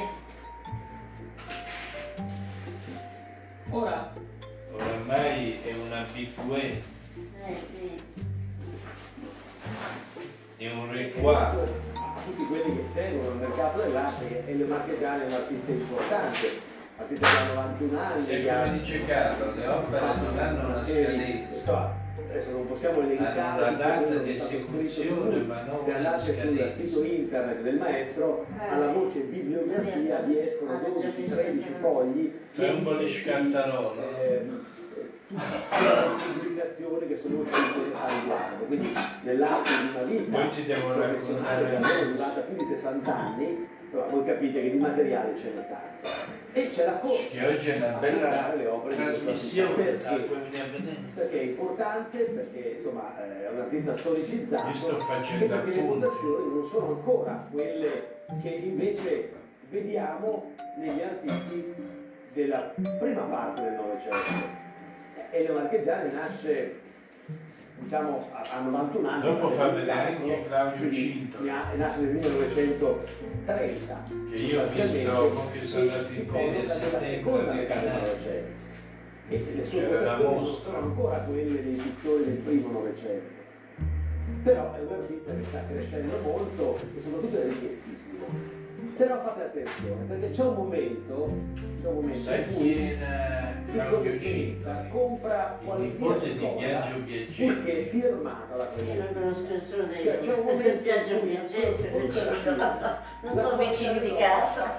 Ora, 3.71 4.13
Oramai 4.77 5.59
è 5.65 5.73
un 5.75 5.93
abitué, 5.93 6.83
Eh 7.47 7.57
sì. 7.73 8.03
è 10.59 10.71
un 10.71 10.93
rituale. 10.93 11.69
tutti 12.25 12.45
quelli 12.47 12.77
che 12.77 12.85
seguono 12.93 13.31
il 13.31 13.37
mercato 13.37 13.81
dell'arte 13.83 14.27
che 14.27 14.43
Elio 14.47 14.67
Marchegiani 14.67 15.23
è 15.23 15.27
un 15.27 15.33
artista 15.33 15.71
importante, 15.71 16.61
artista 16.97 17.27
ha 17.27 17.55
91 17.55 18.01
anni, 18.01 18.25
Se 18.25 18.45
come 18.45 18.79
dice 18.79 19.07
Carlo, 19.07 19.55
le 19.55 19.67
opere 19.67 20.07
non 20.07 20.39
hanno 20.39 20.69
una 20.69 20.85
scadenza. 20.85 22.05
Adesso 22.29 22.51
non 22.51 22.67
possiamo 22.67 23.01
elencare 23.01 23.41
Hanno 23.41 23.59
una 23.69 23.71
data 23.77 24.15
di 24.17 24.31
è 24.31 24.35
esecuzione, 24.35 25.37
ma 25.43 25.63
non 25.63 25.85
Se 25.85 25.93
andate 25.95 26.33
sul 26.35 26.75
sito 26.77 27.05
internet 27.05 27.61
del 27.63 27.77
maestro, 27.77 28.47
Eh. 28.59 28.69
alla 28.69 28.93
voce 28.93 29.21
bibliografia 29.21 30.19
vi 30.21 30.39
escono 30.39 30.73
Ah, 30.73 30.81
già 30.81 30.89
12-13 30.89 31.53
visto. 31.53 31.73
fogli 31.81 32.33
Fai 32.53 32.69
un 32.75 32.83
po' 32.83 32.95
di 32.97 33.09
scantarolo. 33.09 33.95
tutte 33.97 34.49
le 35.29 36.15
pubblicazioni 36.33 37.07
che 37.09 37.19
sono 37.23 37.39
uscite 37.41 37.81
a 37.95 38.09
riguardo. 38.21 38.65
Quindi 38.67 38.93
nell'arco 39.23 39.63
di 39.63 39.89
una 39.95 40.03
vita 40.05 40.39
Poi 40.39 40.51
ti 40.51 40.67
devo 40.67 40.89
professionale 40.93 41.69
che 41.69 41.77
è 41.77 42.07
durata 42.13 42.41
più 42.41 42.57
di 42.57 42.75
60 42.75 43.15
anni, 43.17 43.67
voi 43.91 44.25
capite 44.25 44.63
che 44.63 44.71
di 44.71 44.79
materiale 44.79 45.37
ce 45.37 45.53
n'è 45.55 45.69
tanto. 45.69 46.36
E 46.57 46.71
c'è 46.71 46.87
la 46.87 46.97
corsa 47.01 47.37
Che 47.37 47.47
oggi 47.47 47.69
è 47.69 47.77
una 47.77 47.99
bella 47.99 48.55
le 48.55 48.67
opere 48.67 48.97
trasmissione, 48.97 49.85
perché 51.15 51.39
è 51.39 51.43
importante, 51.43 52.19
perché 52.19 52.77
insomma 52.79 53.13
eh, 53.23 53.45
è 53.45 53.51
un 53.51 53.61
artista 53.61 53.95
storicizzato 53.95 54.69
Io 54.69 54.75
sto 54.75 54.99
e 54.99 55.03
facendo 55.03 55.47
perché 55.55 55.71
le 55.71 55.81
appunti. 55.81 55.99
votazioni 56.01 56.55
non 56.55 56.69
sono 56.71 56.87
ancora 56.87 57.47
quelle 57.53 58.07
che 58.41 58.49
invece 58.49 59.33
vediamo 59.69 60.55
negli 60.79 61.03
artisti 61.03 61.75
della 62.33 62.73
prima 63.01 63.23
parte 63.25 63.61
del 63.61 63.73
Novecento. 63.75 64.65
Elio 65.33 65.53
Marchegiani 65.53 66.13
nasce 66.15 66.81
diciamo 67.79 68.29
a, 68.33 68.57
a 68.57 68.61
91 68.61 69.09
anni. 69.09 69.23
Dopo 69.23 69.51
fa 69.51 69.65
perché 69.69 69.79
vedere 69.81 69.99
è 69.99 70.13
anche 70.13 70.27
nato, 70.27 70.49
Claudio 70.49 70.93
Cinto. 70.93 71.39
ha- 71.51 71.73
Nasce 71.77 72.01
nel 72.01 72.15
1930. 72.15 74.05
Che 74.31 74.37
io 74.37 74.61
ho 74.63 74.67
visto 74.67 74.81
che 75.53 75.63
sono 75.65 75.81
andato 75.83 76.09
si 76.13 76.19
in 76.21 76.27
colloca 76.27 76.45
piedi 76.47 76.57
a 76.57 76.61
nella 76.61 76.75
settembre 76.75 77.09
seconda 77.11 77.51
alle 77.51 77.61
metà 77.61 77.75
del 77.75 77.83
Canarie. 77.85 78.09
Novecento. 78.09 78.55
E 79.29 79.45
le 79.57 79.65
sue 79.65 79.89
mostra. 80.23 80.71
sono 80.73 80.87
ancora 80.87 81.17
quelle 81.19 81.63
dei 81.63 81.75
pittori 81.75 82.25
del 82.25 82.35
primo 82.35 82.71
Novecento. 82.71 83.35
Però 84.43 84.75
è 84.75 84.79
un 84.81 84.93
artista 84.93 85.35
che 85.35 85.43
sta 85.43 85.63
crescendo 85.69 86.19
molto 86.23 86.77
e 86.77 87.01
soprattutto 87.03 87.41
è 87.41 87.45
richiestissimo. 87.49 88.46
Però 88.97 89.21
fate 89.23 89.43
attenzione, 89.43 90.05
perché 90.09 90.31
c'è 90.31 90.43
un 90.43 90.55
momento, 90.55 91.29
c'è 91.83 91.87
un 91.89 91.95
momento 91.97 92.19
Sai 92.23 92.39
in 92.41 92.49
chi 92.49 92.55
cui 92.55 92.71
il 92.73 92.97
Claudio 93.73 93.97
committente 93.99 94.25
Cinta? 94.25 94.87
compra 94.89 95.59
qualsiasi 95.63 96.33
di 96.33 96.39
cosa 96.39 96.57
Biagio 96.57 96.95
purché 97.37 97.73
è 97.73 97.89
firmata 97.91 98.57
la 98.57 98.65
Io 98.65 98.71
presa. 98.75 98.95
non 99.05 99.13
conosco 99.13 99.53
nessuno 99.53 99.83
dei 99.85 100.03
Cioè, 100.03 100.19
c'è 100.21 100.33
un 100.33 100.39
momento 100.39 100.63
del 100.63 100.79
Piaggente, 100.79 101.93
ancora- 102.47 103.03
non 103.21 103.37
sono 103.39 103.57
vicini 103.67 104.01
di 104.01 104.15
casa. 104.15 104.77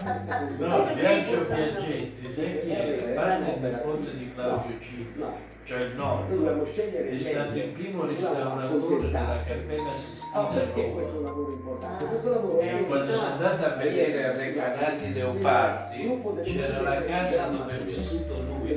No, 0.57 0.84
Biagio 0.95 1.45
Biaggetti, 1.45 2.30
sai 2.32 2.59
chi 2.61 2.72
era? 2.72 3.22
Parte 3.22 3.51
il 3.51 3.59
nipote 3.61 4.15
di 4.18 4.32
Claudio 4.34 4.76
Cinta, 4.82 5.34
cioè 5.68 5.82
il 5.82 5.95
nonno. 5.95 6.63
È 6.63 7.18
stato 7.20 7.57
il 7.57 7.63
primo 7.76 8.05
restauratore 8.05 9.01
della 9.01 9.43
Cappella 9.45 9.91
Ah, 9.91 9.97
Sistina 9.97 10.39
a 10.39 10.63
Roma. 10.63 11.22
lavoro 11.22 11.51
importante? 11.51 12.05
Questo 12.05 12.30
lavoro 12.30 12.59
E 12.59 12.86
quando 12.88 13.11
sono 13.13 13.32
andata 13.34 13.74
a 13.74 13.76
vedere 13.76 14.24
a 14.26 14.32
Recanati 14.32 15.13
Leopardi, 15.13 16.22
c'era 16.43 16.82
la 16.82 17.03
casa 17.03 17.47
dove 17.47 17.78
è 17.78 17.84
vissuto 17.84 18.41
lui, 18.43 18.76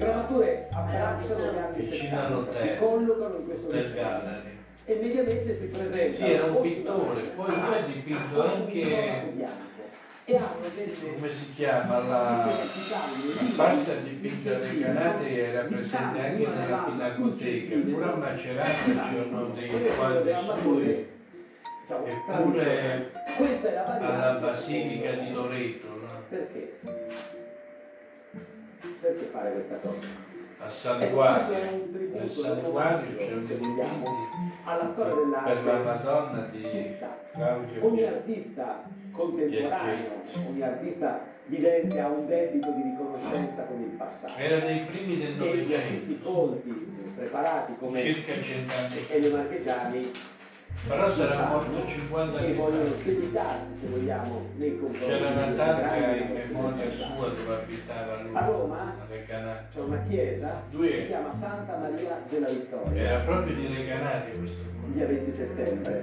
Vicino 1.76 1.96
70, 2.00 2.26
all'hotel, 2.26 2.78
del. 3.70 3.92
Gallery. 3.94 4.58
e 4.84 4.92
immediatamente 4.92 5.54
si 5.56 5.66
presenta 5.66 6.16
Sì, 6.16 6.30
era 6.32 6.44
un 6.46 6.60
pittore, 6.60 7.20
poi 7.36 7.46
lui 7.46 7.74
ha 7.74 7.80
dipinto 7.86 8.42
anche, 8.42 9.32
come 10.38 11.28
si 11.28 11.54
chiama, 11.54 11.98
la, 11.98 12.44
la 12.44 12.50
parte 13.56 13.90
a 13.90 13.94
dipinto 14.02 14.48
a 14.48 14.58
Recanati 14.58 15.38
era 15.38 15.62
presente 15.62 16.20
anche 16.20 16.46
nella 16.46 16.76
Pinacoteca, 16.76 17.76
pure 17.76 18.04
a 18.04 18.14
Macerata 18.16 19.08
c'erano 19.08 19.46
dei 19.48 19.94
quadri 19.96 20.34
suoi, 20.62 21.06
eppure 21.88 22.64
è 22.64 23.10
alla 24.00 24.38
Basilica 24.40 25.12
di 25.12 25.32
Loreto, 25.32 25.88
no? 25.88 26.22
perché? 26.28 26.78
perché 29.00 29.24
fare 29.32 29.52
questa 29.52 29.76
cosa? 29.76 30.29
A 30.62 30.68
è 31.58 31.72
un 31.72 31.92
tributo, 31.92 32.18
Nel 32.18 32.28
un 32.28 33.56
vogliamo, 33.56 33.98
dipinti 33.98 34.56
alla 34.64 34.90
storia 34.92 35.14
dell'arte 35.14 35.52
per 35.54 35.64
la 35.64 35.78
Madonna 35.82 36.48
di. 36.50 37.18
Claudio 37.32 37.86
Ogni 37.86 38.04
artista 38.04 38.82
contemporaneo, 39.10 40.22
ogni 40.48 40.62
artista 40.62 41.20
vivente 41.46 41.98
ha 41.98 42.08
un 42.08 42.26
debito 42.26 42.70
di 42.72 42.82
riconoscenza 42.82 43.62
con 43.62 43.80
il 43.80 43.96
passato. 43.96 44.38
Era 44.38 44.58
dei 44.58 44.80
primi 44.80 45.18
del 45.18 45.42
E 45.42 45.56
gli 45.56 45.74
artisti 45.74 46.18
Novecento, 46.22 46.30
colti, 46.30 46.92
preparati 47.16 47.72
come 47.78 48.02
circa 48.02 48.32
cent'anni. 48.42 48.96
Elio 49.08 49.36
Marchegiani, 49.36 50.10
Però 50.88 51.08
sarà 51.10 51.48
morto 51.48 51.86
50 51.86 52.38
e 52.38 52.44
anni 52.44 52.54
fa. 53.32 53.46
se 53.78 53.86
vogliamo, 53.86 54.40
nei 54.56 54.78
confronti 54.78 55.06
C'era 55.06 55.28
una 55.28 55.52
targa 55.52 56.16
in 56.16 56.32
memoria 56.32 56.90
sua 56.90 57.28
dove 57.28 57.54
abitava 57.54 58.22
lui, 58.22 58.34
A 58.34 58.46
Roma 58.46 58.96
c'è 59.72 59.80
una 59.80 60.02
chiesa 60.08 60.62
Due. 60.70 60.88
che 60.88 61.00
si 61.02 61.06
chiama 61.06 61.34
Santa 61.38 61.76
Maria 61.76 62.18
della 62.28 62.48
Vittoria. 62.48 63.02
Era 63.02 63.18
proprio 63.20 63.54
di 63.54 63.66
Recanati 63.66 64.38
questo 64.38 64.62
dia 64.92 65.06
20 65.06 65.36
settembre. 65.36 66.02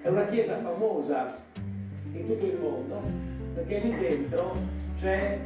È 0.00 0.08
una 0.08 0.26
chiesa 0.26 0.56
famosa 0.56 1.36
in 2.12 2.26
tutto 2.26 2.44
il 2.44 2.58
mondo 2.58 3.02
perché 3.54 3.78
lì 3.78 3.98
dentro 3.98 4.56
c'è 4.98 5.38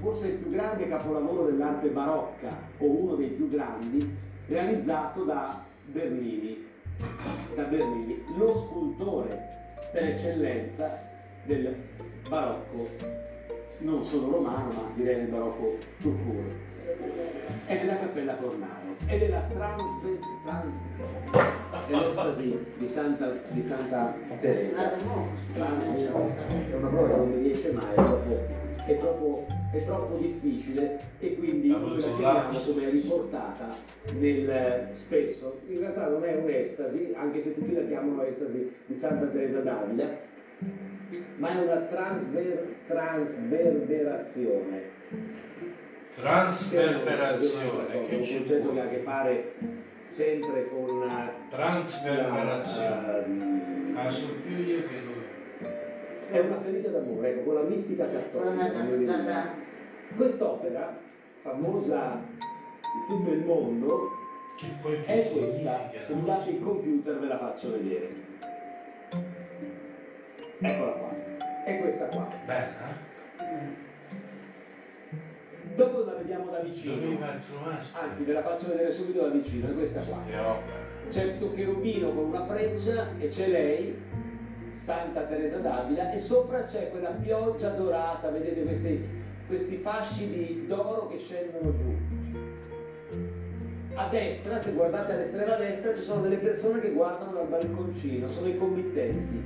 forse 0.00 0.26
il 0.28 0.34
più 0.34 0.50
grande 0.50 0.88
capolavoro 0.88 1.44
dell'arte 1.46 1.88
barocca 1.88 2.56
o 2.78 2.84
uno 2.84 3.14
dei 3.16 3.28
più 3.28 3.50
grandi 3.50 4.16
realizzato 4.46 5.24
da 5.24 5.62
Bernini, 5.86 6.64
da 7.54 7.62
Bernini, 7.64 8.24
lo 8.36 8.66
scultore 8.66 9.38
per 9.92 10.04
eccellenza 10.04 11.00
del 11.44 11.74
barocco, 12.28 12.88
non 13.78 14.04
solo 14.04 14.30
romano 14.30 14.68
ma 14.72 14.90
direi 14.94 15.16
del 15.16 15.26
barocco 15.26 15.78
tout 16.00 16.16
court. 16.24 16.64
È 17.66 17.78
della 17.78 17.98
Cappella 17.98 18.34
Cornaro, 18.34 18.94
è 19.06 19.18
della 19.18 19.40
Transve- 19.52 20.18
Trans- 20.44 21.86
dell'estasi 21.88 22.64
di 22.78 22.88
Santa, 22.88 23.32
di 23.50 23.64
Santa 23.66 24.14
Teresa. 24.40 24.92
Molto. 25.04 26.32
È 26.70 26.74
una 26.74 26.88
parola 26.88 27.08
che 27.08 27.16
non 27.16 27.28
mi 27.30 27.42
riesce 27.42 27.72
mai, 27.72 27.90
è 27.90 27.94
troppo, 27.94 28.46
è 28.86 28.98
troppo, 28.98 29.46
è 29.72 29.84
troppo 29.84 30.16
difficile 30.16 30.98
e 31.18 31.36
quindi 31.36 31.68
la 31.68 31.76
un 31.76 31.98
come 32.66 32.86
è 32.86 32.90
riportata 32.90 33.66
nel 34.18 34.88
spesso. 34.92 35.60
In 35.68 35.80
realtà 35.80 36.08
non 36.08 36.24
è 36.24 36.34
un'estasi, 36.34 37.12
anche 37.16 37.42
se 37.42 37.54
tutti 37.54 37.74
la 37.74 37.84
chiamano 37.86 38.22
estasi 38.22 38.72
di 38.86 38.96
Santa 38.96 39.26
Teresa 39.26 39.60
d'Avila, 39.60 40.08
ma 41.36 41.50
è 41.50 41.62
una 41.62 41.76
transver- 41.82 42.64
transverberazione. 42.86 44.94
Trasverberazione, 46.14 47.88
È 47.88 48.06
che 48.08 48.14
un 48.16 48.24
ci 48.24 48.36
concetto 48.38 48.72
che 48.72 48.80
ha 48.80 48.84
a 48.84 48.88
che 48.88 48.98
fare 48.98 49.52
sempre 50.08 50.68
con 50.70 51.00
la, 51.00 51.30
Trasverberazione. 51.50 53.24
ehm, 53.26 53.94
Ah, 53.98 54.08
so 54.10 54.26
più 54.42 54.56
io 54.56 54.82
che 54.82 54.94
lui. 55.04 55.14
È 56.30 56.38
una 56.38 56.60
ferita 56.60 56.88
d'amore, 56.88 57.30
ecco, 57.30 57.44
con 57.44 57.54
la 57.54 57.68
mistica 57.68 58.08
cattolica. 58.08 59.64
Quest'opera, 60.16 60.96
famosa 61.42 62.20
in 62.32 63.06
tutto 63.08 63.30
il 63.30 63.44
mondo, 63.44 64.10
Che 64.56 64.66
poi 64.80 64.94
è 65.04 65.14
questa. 65.14 65.90
Se 66.06 66.14
mi 66.14 66.24
lasci 66.24 66.54
il 66.54 66.62
computer 66.62 67.18
ve 67.18 67.26
la 67.26 67.38
faccio 67.38 67.72
vedere. 67.72 68.08
Eccola 70.58 70.92
qua. 70.92 71.14
È 71.64 71.78
questa 71.78 72.06
qua. 72.06 72.28
Bella? 72.46 73.04
Dopo 75.74 76.04
la 76.04 76.14
vediamo 76.14 76.50
da 76.50 76.60
vicino. 76.60 77.18
Anzi, 77.22 78.24
ve 78.24 78.32
la 78.32 78.42
faccio 78.42 78.68
vedere 78.68 78.92
subito 78.92 79.20
da 79.20 79.28
vicino, 79.28 79.68
è 79.68 79.74
questa 79.74 80.00
qua. 80.00 80.22
C'è 81.10 81.24
questo 81.24 81.52
cherubino 81.52 82.14
con 82.14 82.24
una 82.24 82.46
freccia 82.46 83.08
e 83.18 83.28
c'è 83.28 83.48
lei, 83.48 83.94
Santa 84.86 85.22
Teresa 85.22 85.58
d'Avila, 85.58 86.12
e 86.12 86.20
sopra 86.20 86.64
c'è 86.64 86.90
quella 86.90 87.10
pioggia 87.10 87.70
dorata, 87.70 88.30
vedete 88.30 88.62
questi, 88.62 89.04
questi 89.48 89.76
fasci 89.78 90.30
di 90.30 90.64
d'oro 90.68 91.08
che 91.08 91.18
scendono 91.18 91.76
giù. 91.76 91.94
A 93.94 94.06
destra, 94.08 94.60
se 94.60 94.70
guardate 94.70 95.12
all'estrema 95.12 95.56
destra, 95.56 95.96
ci 95.96 96.02
sono 96.02 96.22
delle 96.22 96.36
persone 96.36 96.80
che 96.80 96.90
guardano 96.90 97.32
dal 97.32 97.48
balconcino, 97.48 98.28
sono 98.28 98.46
i 98.46 98.56
committenti. 98.56 99.42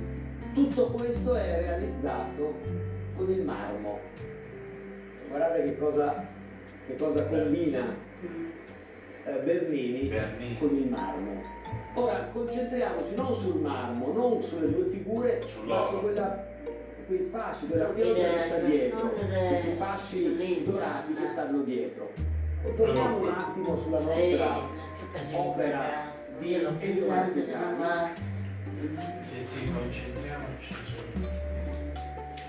Tutto 0.53 0.91
questo 0.91 1.33
è 1.33 1.61
realizzato 1.61 2.53
con 3.15 3.31
il 3.31 3.41
marmo. 3.41 3.97
Guardate 5.27 5.63
che 5.63 5.77
cosa, 5.79 6.23
che 6.85 6.95
cosa 6.97 7.25
combina 7.25 7.95
eh, 9.25 9.39
Bernini 9.43 10.07
Bernini. 10.07 10.57
con 10.59 10.75
il 10.75 10.87
marmo. 10.87 11.60
Ora 11.93 12.29
concentriamoci 12.31 13.13
non 13.17 13.35
sul 13.41 13.59
marmo, 13.59 14.13
non 14.13 14.41
sulle 14.43 14.71
due 14.71 14.85
figure, 14.91 15.45
ma 15.65 15.87
su 15.89 15.99
quella, 15.99 16.45
quei 17.05 17.27
fasci, 17.29 17.67
quella 17.67 17.89
dire 17.89 18.13
che 18.13 18.43
sta 18.45 18.57
la 18.57 18.67
dietro, 18.67 19.09
questi 19.09 19.75
fasci 19.77 20.63
dorati 20.63 21.13
che 21.13 21.27
stanno 21.31 21.61
dietro. 21.63 22.11
Torniamo 22.77 23.17
un 23.17 23.27
attimo 23.27 23.81
sulla 23.81 23.99
nostra 23.99 24.61
opera 25.33 26.13
di 26.39 26.53
Elio 26.53 26.77
concentriamoci. 29.73 30.73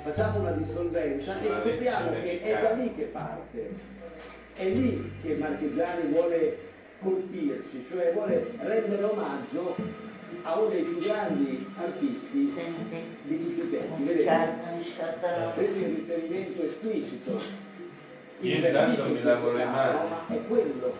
Facciamo 0.04 0.38
una 0.38 0.50
dissolvenza 0.52 1.40
e 1.40 1.48
scopriamo 1.48 2.10
che 2.10 2.42
è 2.42 2.60
da 2.60 2.70
lì 2.72 2.94
che 2.94 3.02
parte. 3.04 3.70
È 4.54 4.68
lì 4.68 5.12
che 5.22 5.34
Marchegiani 5.34 6.12
vuole 6.12 6.70
colpirci, 7.02 7.84
cioè 7.90 8.12
vuole 8.12 8.50
rendere 8.58 9.02
omaggio 9.02 9.74
a 10.42 10.58
uno 10.58 10.68
dei 10.68 10.82
più 10.82 10.98
grandi 10.98 11.66
artisti 11.76 12.52
Senti, 12.54 12.96
di 13.22 13.38
tutti 13.38 13.66
i 13.66 13.70
tempi. 13.70 14.02
mi 14.02 14.06
Vedete? 14.06 14.24
scatta, 14.24 14.70
mi 14.76 14.84
scatta 14.84 15.28
Preso 15.54 15.78
il 15.78 15.84
riferimento 15.84 16.62
esplicito. 16.64 17.40
Io 18.40 18.54
intanto 18.56 19.04
mi 19.04 19.22
lavo 19.22 19.52
le 19.52 19.64
mani. 19.64 19.98
Ma 20.08 20.34
è 20.34 20.40
quello. 20.48 20.94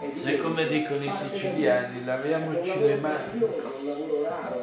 È 0.00 0.22
quello. 0.22 0.42
come 0.42 0.68
dicono 0.68 1.04
i 1.04 1.10
siciliani, 1.10 2.04
laviamoci 2.04 2.70
un 2.70 2.80
le 2.80 2.96
mani. 2.96 3.38
è 3.38 3.44
un 3.44 3.86
lavoro 3.86 4.22
raro, 4.22 4.60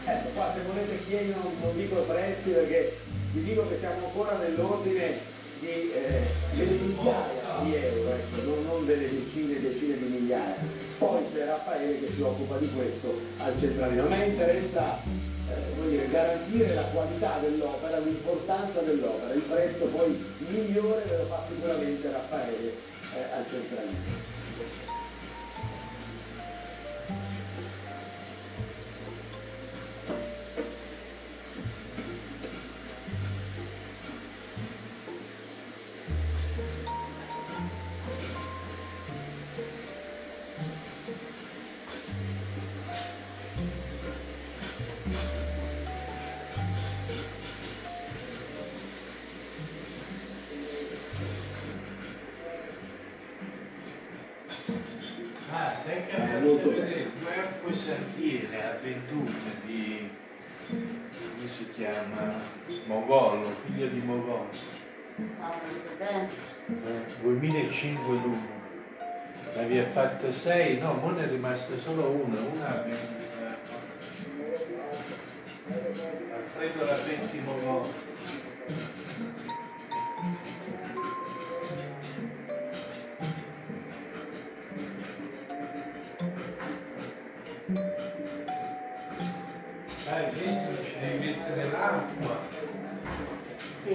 Ecco, 0.03 0.29
qua 0.31 0.55
se 0.55 0.63
volete 0.63 1.05
chiedere 1.05 1.39
non, 1.43 1.53
non 1.61 1.77
dico 1.77 1.97
prezzi 1.97 2.49
perché 2.51 2.97
vi 3.33 3.43
dico 3.43 3.69
che 3.69 3.77
siamo 3.79 4.07
ancora 4.07 4.39
nell'ordine 4.39 5.19
di 5.61 5.93
eh, 5.93 6.23
migliaia 6.55 7.40
di 7.63 7.75
euro, 7.75 8.11
ecco, 8.11 8.43
non, 8.45 8.65
non 8.65 8.87
delle 8.87 9.09
decine 9.09 9.57
e 9.57 9.61
decine 9.61 9.99
di 9.99 10.05
migliaia. 10.05 10.57
Poi 10.99 11.23
c'è 11.33 11.47
Raffaele 11.47 12.01
che 12.01 12.13
si 12.13 12.21
occupa 12.23 12.57
di 12.59 12.71
questo 12.75 13.19
al 13.39 13.55
centralino. 13.59 14.05
A 14.05 14.09
me 14.09 14.27
interessa 14.27 14.99
eh, 15.05 15.89
dire, 15.89 16.09
garantire 16.11 16.75
la 16.75 16.83
qualità 16.93 17.39
dell'opera, 17.41 17.99
l'importanza 17.99 18.81
dell'opera, 18.81 19.33
il 19.35 19.43
prezzo 19.43 19.85
poi 19.87 20.25
migliore 20.49 21.03
ve 21.09 21.17
lo 21.17 21.25
fa 21.25 21.43
sicuramente 21.49 22.11
Raffaele 22.11 22.69
eh, 22.69 23.37
al 23.37 23.45
centralino. 23.51 24.39
2005 67.81 68.15
l'uno. 68.15 68.59
Ne 69.57 69.63
aveva 69.63 69.89
fatte 69.89 70.31
sei, 70.31 70.79
no, 70.79 70.93
mo 70.95 71.11
ne 71.11 71.25
è 71.25 71.29
rimasta 71.29 71.77
solo 71.79 72.09
una, 72.11 72.41
una 72.41 72.85
eh, 72.87 72.95
Alfredo 76.35 76.87
Rapetti 76.87 77.41
Mogollo. 77.41 77.93
Sai, 77.93 78.20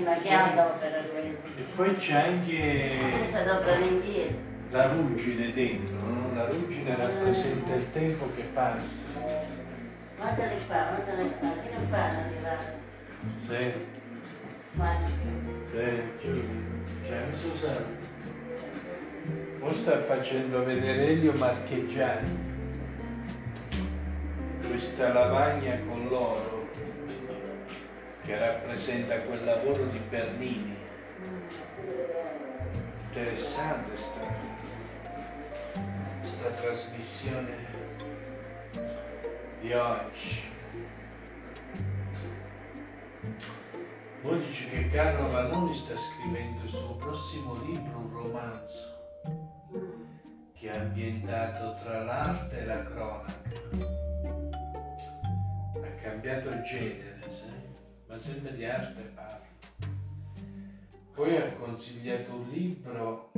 Che 0.06 0.30
e 0.30 1.64
poi 1.76 1.95
c'è 1.95 2.14
anche 2.14 2.91
Questa 3.18 3.43
la 4.70 4.88
ruggine 4.88 5.51
dentro, 5.51 5.97
no? 5.97 6.34
La 6.36 6.47
ruggine 6.47 6.95
rappresenta 6.95 7.74
il 7.74 7.91
tempo 7.91 8.30
che 8.36 8.43
passa. 8.53 9.03
Guardali 10.18 10.56
qua, 10.68 10.88
guardali 10.89 11.34
qua, 11.39 11.49
che 11.66 11.76
non 11.76 11.88
fanno 11.89 12.20
arrivare. 12.20 12.74
Sì, 13.47 13.72
Guarda. 14.74 15.08
sì. 16.20 16.43
Cioè, 17.08 17.24
Susanna. 17.36 18.03
Mo 19.60 19.72
sta 19.72 20.03
facendo 20.03 20.64
vedere 20.64 21.08
Elio 21.08 21.34
Marcheggiani. 21.34 22.53
Questa 24.68 25.14
lavagna 25.14 25.80
con 25.88 26.08
l'oro 26.10 26.55
che 28.26 28.38
rappresenta 28.38 29.19
quel 29.19 29.43
lavoro 29.43 29.86
di 29.86 29.99
Bernini. 30.09 30.76
Interessante 33.07 33.95
sta, 33.95 34.21
sta 36.23 36.49
trasmissione 36.49 37.55
di 39.61 39.73
oggi. 39.73 40.53
Poi 44.21 44.45
dice 44.47 44.69
che 44.69 44.89
Carlo 44.89 45.30
Vanoni 45.30 45.76
sta 45.76 45.95
scrivendo 45.95 46.63
il 46.63 46.69
suo 46.69 46.95
prossimo 46.95 47.61
libro, 47.61 47.97
un 47.99 48.11
romanzo, 48.11 49.21
che 50.55 50.71
è 50.71 50.76
ambientato 50.76 51.76
tra 51.84 52.03
l'arte 52.03 52.57
e 52.57 52.65
la 52.65 52.84
cronaca. 52.84 53.34
Ha 55.76 56.01
cambiato 56.01 56.49
genere? 56.63 57.14
Ma 58.08 58.20
sempre 58.20 58.56
di 58.56 58.66
arte 58.66 59.01
parla. 59.14 59.43
Poi 61.14 61.38
ha 61.38 61.53
consigliato 61.53 62.34
un 62.34 62.49
libro 62.49 63.32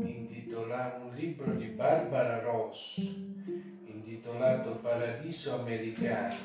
un 1.07 1.15
libro 1.15 1.51
di 1.53 1.65
Barbara 1.67 2.39
Ross, 2.41 2.97
intitolato 2.97 4.75
Paradiso 4.75 5.59
Americano. 5.59 6.35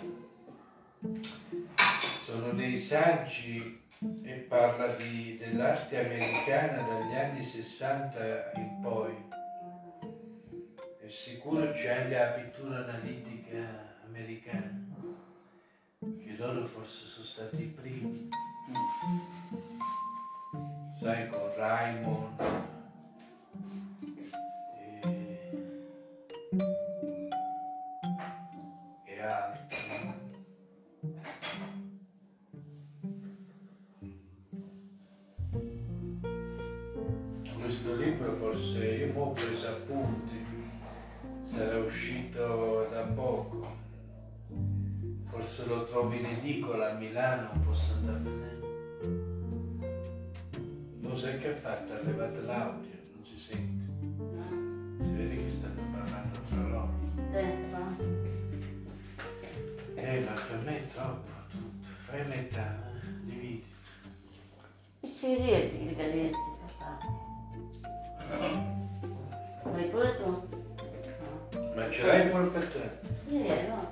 Sono 2.24 2.52
dei 2.52 2.78
saggi 2.78 3.80
e 4.24 4.32
parla 4.48 4.94
di- 4.94 5.36
dell'arte 5.38 6.04
americana 6.04 6.82
dagli 6.82 7.14
anni 7.14 7.44
60 7.44 8.52
in 8.54 8.80
poi. 8.80 9.14
È 11.00 11.08
sicuro 11.08 11.72
c'è 11.72 12.02
anche 12.02 12.14
la 12.14 12.30
pittura 12.30 12.76
analitica 12.78 13.96
americana, 14.06 14.81
loro 16.42 16.66
forse 16.66 17.06
sono 17.06 17.24
stati 17.24 17.62
i 17.62 17.66
primi. 17.66 18.28
Sai, 20.98 21.28
con 21.28 21.48
e, 24.76 25.00
e 29.04 29.20
altri. 29.20 29.76
no? 30.02 30.14
Questo 37.60 37.96
libro 37.96 38.34
forse 38.34 38.84
io 38.84 39.14
ho 39.14 39.30
preso 39.30 39.68
appunti, 39.68 40.44
sarà 41.44 41.78
uscito 41.78 42.88
da 42.90 43.02
poco. 43.14 43.61
Forse 45.62 45.78
lo 45.78 45.84
trovi 45.84 46.18
in 46.18 46.26
edicola 46.26 46.90
a 46.90 46.94
Milano, 46.94 47.50
posso 47.64 47.92
andare 47.92 48.18
vedere. 48.18 48.58
Non 50.98 51.16
sai 51.16 51.38
che 51.38 51.50
ha 51.50 51.54
fatto, 51.54 51.92
ha 51.92 52.00
levato 52.02 52.42
l'audio, 52.42 52.90
non 53.14 53.24
si 53.24 53.38
sente. 53.38 53.84
Si 55.04 55.12
vede 55.14 55.36
che 55.36 55.50
stanno 55.50 55.82
parlando 55.92 56.38
tra 56.48 56.62
loro. 56.66 56.90
Eh, 59.94 60.20
ma 60.20 60.32
per 60.32 60.58
me 60.64 60.78
è 60.78 60.86
troppo 60.88 61.30
tutto. 61.48 61.86
Fai 62.06 62.26
metà, 62.26 62.66
eh? 62.66 63.22
dividi. 63.22 63.64
Ci 65.00 65.34
riesci 65.36 65.78
di 65.78 65.94
cadersi, 65.94 66.40
papà. 66.76 66.98
Vuoi 69.62 69.84
pure 69.90 70.16
tu? 70.16 70.24
No. 70.24 71.72
Ma 71.76 71.88
ce 71.88 72.04
l'hai 72.04 72.28
pure 72.28 72.46
per 72.46 72.66
te? 72.66 72.98
Sì, 73.28 73.46
è 73.46 73.68
no. 73.68 73.91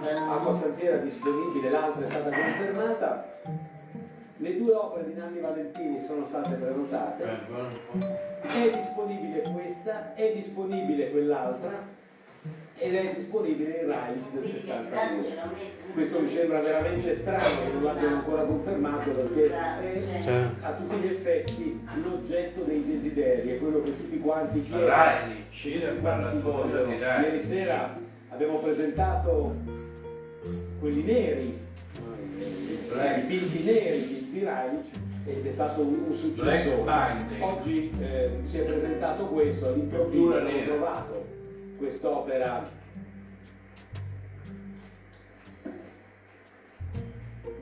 Acqua 0.00 0.58
santiera 0.58 0.96
disponibile, 0.96 1.70
l'altra 1.70 2.04
è 2.04 2.08
stata 2.08 2.30
confermata. 2.30 3.30
Le 4.36 4.58
due 4.58 4.72
opere 4.72 5.06
di 5.06 5.14
Nanni 5.14 5.40
Valentini 5.40 6.04
sono 6.04 6.26
state 6.26 6.54
prenotate. 6.54 7.24
È 8.40 8.70
disponibile 8.70 9.42
questa, 9.52 10.14
è 10.14 10.32
disponibile 10.34 11.10
quell'altra 11.10 12.00
ed 12.78 12.94
è 12.96 13.14
disponibile 13.14 13.82
in 13.82 13.86
Rai 13.86 14.14
del 14.14 14.40
Quindi 14.40 14.62
che 14.62 14.72
intanto 14.72 15.22
72. 15.22 15.28
ce 15.28 15.34
l'ho 15.36 15.54
messo. 15.54 15.70
Questo 15.92 16.20
mi 16.20 16.28
sembra 16.28 16.60
veramente 16.60 17.16
strano 17.18 17.44
che 17.62 17.72
non 17.72 17.82
l'abbiano 17.84 18.16
ancora 18.16 18.42
confermato 18.42 19.10
perché 19.10 19.46
è 19.46 20.22
Cioè, 20.24 20.46
a 20.62 20.72
tutti 20.72 20.96
gli 20.96 21.06
effetti 21.06 21.80
l'oggetto 22.02 22.62
dei 22.64 22.84
desideri, 22.84 23.48
è 23.50 23.58
quello 23.60 23.80
che 23.82 23.90
tutti 23.90 24.18
quanti 24.18 24.60
chiedono. 24.60 24.86
Parla 26.00 26.32
Rai. 26.98 27.22
Ieri 27.22 27.44
sera 27.44 27.96
abbiamo 28.32 28.58
presentato 28.58 29.54
quelli 30.80 31.02
neri, 31.02 31.58
eh, 32.98 33.18
i 33.18 33.26
dipinti 33.26 33.64
neri 33.64 34.30
di 34.32 34.44
Reich 34.44 34.86
ed 35.26 35.46
è 35.46 35.52
stato 35.52 35.82
un, 35.82 36.04
un 36.08 36.16
successo. 36.16 36.44
Oggi 37.40 37.92
eh, 38.00 38.30
si 38.46 38.58
è 38.58 38.64
presentato 38.64 39.26
questo, 39.26 39.68
all'improvviso 39.68 40.34
abbiamo 40.34 40.64
trovato 40.64 41.26
quest'opera 41.76 42.70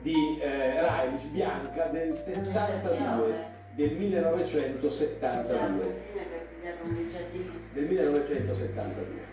di 0.01 0.39
eh, 0.39 0.81
Reich 0.81 1.25
bianca 1.31 1.85
del 1.87 2.17
62, 2.25 3.33
del 3.75 3.91
1972. 3.91 6.09
del 7.73 7.85
1972. 7.85 9.30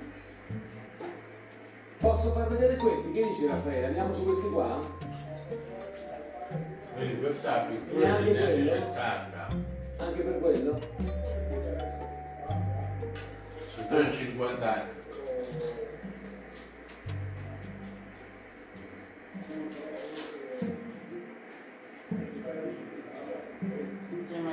Posso 2.00 2.32
far 2.32 2.48
vedere 2.48 2.76
questi? 2.76 3.10
Che 3.10 3.22
dici 3.22 3.46
Raffaele? 3.46 3.86
Andiamo 3.86 4.14
su 4.14 4.24
questi 4.24 4.48
qua? 4.50 4.80
Quindi 6.94 7.20
questa 7.20 7.66
pittura 7.68 8.06
Neanche 8.06 8.32
degli 8.32 8.42
anni 8.42 8.54
quello? 8.68 8.80
70, 8.92 9.48
Anche 9.98 10.22
per 10.22 10.38
quello? 10.40 10.78
sono 13.88 14.02
già 14.02 14.12
50 14.12 14.74
anni. 14.74 14.90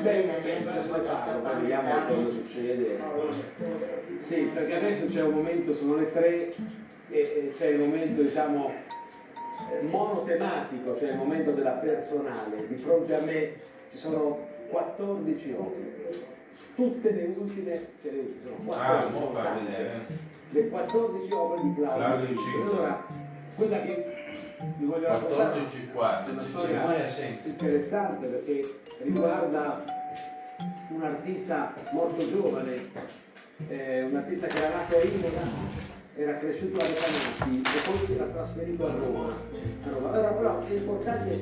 Beh, 0.04 0.22
parlo, 1.04 1.39
poi 1.41 1.62
vediamo 1.62 1.89
cosa 2.08 2.30
succede. 2.30 3.00
Sì, 4.28 4.50
perché 4.54 4.76
adesso 4.76 5.06
c'è 5.08 5.22
un 5.24 5.34
momento, 5.34 5.76
sono 5.76 5.96
le 5.98 6.12
tre 6.12 6.54
e, 7.10 7.20
e 7.20 7.53
c'è 7.56 7.68
il 7.68 7.80
momento, 7.80 8.22
diciamo, 8.22 8.72
eh, 9.72 9.84
monotematico, 9.84 10.97
cioè 10.97 11.12
il 11.12 11.18
momento 11.18 11.51
della 11.51 11.72
personale. 11.72 12.68
Di 12.68 12.76
fronte 12.76 13.16
a 13.16 13.22
me 13.24 13.53
ci 13.91 13.97
sono 13.97 14.47
14 14.70 15.56
opere, 15.58 15.93
tutte 16.76 17.12
le 17.12 17.34
ultime, 17.38 17.88
cioè 18.01 18.12
le 18.12 18.34
sono 18.41 18.56
14. 18.66 19.18
Ah, 19.18 19.43
tante. 19.43 19.64
vedere. 19.64 20.06
le 20.49 20.70
14 20.70 21.34
opere 21.34 21.62
di 21.64 21.76
Claudio 21.76 22.36
Claudio. 22.36 22.72
Allora, 22.72 23.06
quella 23.56 23.82
che 23.82 24.14
vi 24.78 24.86
voglio 24.86 25.08
raccontare 25.08 25.60
14 25.60 25.89
quarti, 25.93 26.30
è 26.30 26.34
una 26.34 26.43
storia 26.43 27.08
interessante 27.43 28.28
perché 28.28 28.62
riguarda 29.03 29.84
un 30.89 31.03
artista 31.03 31.74
molto 31.91 32.30
giovane, 32.30 32.89
eh, 33.68 34.03
un 34.03 34.16
artista 34.16 34.47
che 34.47 34.58
era 34.58 34.76
nato 34.76 34.95
a 34.95 35.01
Imola, 35.01 35.95
era 36.18 36.38
cresciuto 36.38 36.80
a 36.80 36.86
Recanati 36.86 37.61
e 37.61 37.82
poi 37.84 38.05
si 38.05 38.13
era 38.13 38.26
trasferito 38.26 38.88
a 38.88 38.91
Roma. 38.93 39.34
Allora 39.84 40.30
però 40.30 40.66
è 40.66 40.74
importante 40.74 41.39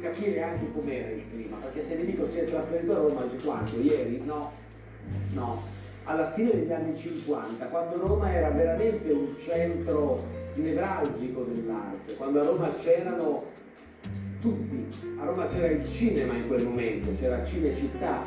capire 0.00 0.42
anche 0.42 0.72
com'era 0.72 1.10
il 1.10 1.22
clima, 1.30 1.56
perché 1.58 1.86
se 1.86 1.94
vi 1.94 2.06
dico 2.06 2.28
si 2.30 2.38
è 2.38 2.44
trasferito 2.44 2.92
a 2.92 2.98
Roma, 2.98 3.22
dici 3.22 3.44
quanto? 3.44 3.80
Ieri? 3.80 4.20
No, 4.24 4.50
no. 5.32 5.62
Alla 6.04 6.32
fine 6.32 6.50
degli 6.50 6.72
anni 6.72 6.98
50, 6.98 7.66
quando 7.66 7.98
Roma 7.98 8.32
era 8.32 8.50
veramente 8.50 9.12
un 9.12 9.36
centro 9.44 10.24
nevralgico 10.54 11.44
dell'arte, 11.44 12.16
quando 12.16 12.40
a 12.40 12.44
Roma 12.44 12.68
c'erano 12.82 13.44
tutti, 14.40 14.88
a 15.20 15.24
Roma 15.24 15.46
c'era 15.46 15.68
il 15.68 15.88
cinema 15.88 16.34
in 16.34 16.48
quel 16.48 16.64
momento, 16.64 17.10
c'era 17.20 17.44
Cinecittà, 17.44 18.24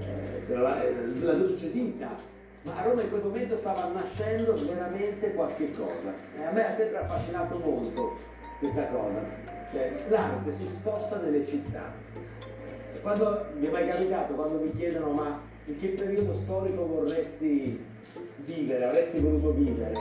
eh, 0.00 0.42
c'era 0.46 0.60
la, 0.62 0.82
eh, 0.82 0.94
la 1.20 1.34
Dolce 1.34 1.68
Vita, 1.68 2.16
ma 2.62 2.76
a 2.76 2.82
Roma 2.82 3.02
in 3.02 3.10
quel 3.10 3.22
momento 3.22 3.58
stava 3.58 3.88
nascendo 3.92 4.54
veramente 4.54 5.32
qualche 5.32 5.72
cosa. 5.72 6.14
E 6.38 6.44
a 6.44 6.50
me 6.50 6.64
ha 6.64 6.74
sempre 6.74 6.98
affascinato 6.98 7.58
molto 7.58 8.16
questa 8.58 8.86
cosa, 8.86 9.24
cioè 9.72 9.92
l'arte 10.08 10.56
si 10.56 10.68
sposta 10.68 11.16
nelle 11.16 11.46
città. 11.46 11.92
Quando 13.00 13.46
mi 13.58 13.66
è 13.66 13.70
mai 13.70 13.88
capitato, 13.88 14.34
quando 14.34 14.58
mi 14.58 14.76
chiedono 14.76 15.10
ma 15.10 15.40
in 15.64 15.80
che 15.80 15.88
periodo 15.88 16.34
storico 16.34 16.86
vorresti 16.86 17.84
vivere, 18.36 18.84
avresti 18.84 19.18
voluto 19.18 19.52
vivere? 19.52 19.94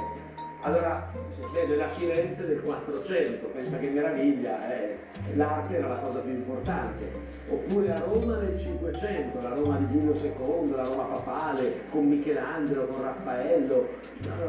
Allora, 0.61 1.11
vedo 1.53 1.75
la 1.75 1.87
Firenze 1.87 2.45
del 2.45 2.61
400, 2.61 3.47
pensa 3.47 3.77
che 3.79 3.87
meraviglia, 3.87 4.71
eh, 4.71 4.97
l'arte 5.35 5.77
era 5.77 5.87
la 5.87 5.99
cosa 5.99 6.19
più 6.19 6.31
importante. 6.31 7.29
Oppure 7.49 7.91
a 7.91 7.99
Roma 7.99 8.37
nel 8.37 8.59
500, 8.59 9.41
la 9.41 9.49
Roma 9.49 9.77
di 9.77 9.87
Giulio 9.91 10.13
II, 10.13 10.71
la 10.75 10.83
Roma 10.83 11.03
papale, 11.03 11.81
con 11.89 12.07
Michelangelo, 12.07 12.85
con 12.85 13.01
Raffaello, 13.01 13.87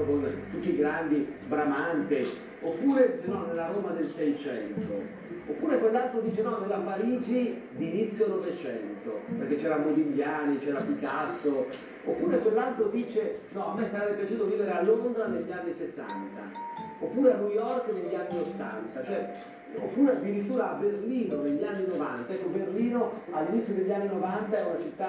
con 0.07 0.27
tutti 0.51 0.70
i 0.70 0.77
grandi 0.77 1.27
Bramante. 1.47 2.25
Oppure 2.61 3.18
se 3.20 3.27
no, 3.29 3.47
nella 3.47 3.66
Roma 3.73 3.91
del 3.91 4.09
600. 4.09 5.20
Oppure 5.49 5.79
quell'altro 5.81 6.20
dice 6.20 6.43
no, 6.43 6.59
nella 6.59 6.77
Parigi 6.77 7.61
di 7.73 7.89
inizio 7.89 8.29
Novecento, 8.29 9.20
perché 9.37 9.57
c'era 9.57 9.79
Modigliani, 9.79 10.59
c'era 10.61 10.81
Picasso. 10.81 11.66
Oppure 12.05 12.39
quell'altro 12.39 12.87
dice 12.87 13.41
no, 13.53 13.73
a 13.73 13.75
me 13.75 13.89
sarebbe 13.91 14.23
piaciuto 14.23 14.47
vivere 14.47 14.70
a 14.70 14.83
Londra 14.83 15.27
negli 15.27 15.51
anni 15.51 15.75
60, 15.77 16.12
oppure 17.03 17.33
a 17.33 17.37
New 17.37 17.51
York 17.51 17.93
negli 17.93 18.15
anni 18.15 18.39
80, 18.39 19.05
cioè, 19.05 19.31
oppure 19.77 20.13
addirittura 20.13 20.71
a 20.71 20.75
Berlino 20.75 21.43
negli 21.43 21.65
anni 21.65 21.87
90. 21.89 22.33
Ecco, 22.33 22.49
Berlino 22.49 23.13
all'inizio 23.31 23.75
degli 23.75 23.93
anni 23.93 24.07
90 24.07 24.57
è 24.57 24.65
una 24.65 24.81
città 24.81 25.09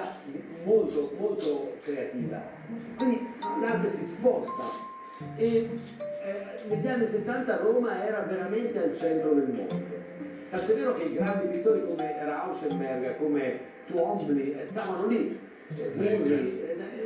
molto, 0.64 1.12
molto 1.18 1.72
creativa. 1.82 2.42
Quindi 2.96 3.20
l'arte 3.60 3.90
si 3.96 4.04
sposta 4.06 4.62
e 5.36 5.46
eh, 6.24 6.68
negli 6.68 6.86
anni 6.88 7.08
60 7.08 7.56
Roma 7.58 8.04
era 8.04 8.20
veramente 8.22 8.82
al 8.82 8.96
centro 8.96 9.34
del 9.34 9.48
mondo. 9.48 10.02
Tant'è 10.50 10.74
vero 10.74 10.94
che 10.94 11.04
i 11.04 11.14
grandi 11.14 11.46
pittori 11.48 11.84
come 11.86 12.24
Rauschenberg, 12.24 13.16
come 13.18 13.60
Twombly 13.86 14.52
eh, 14.52 14.66
stavano 14.70 15.06
lì, 15.06 15.38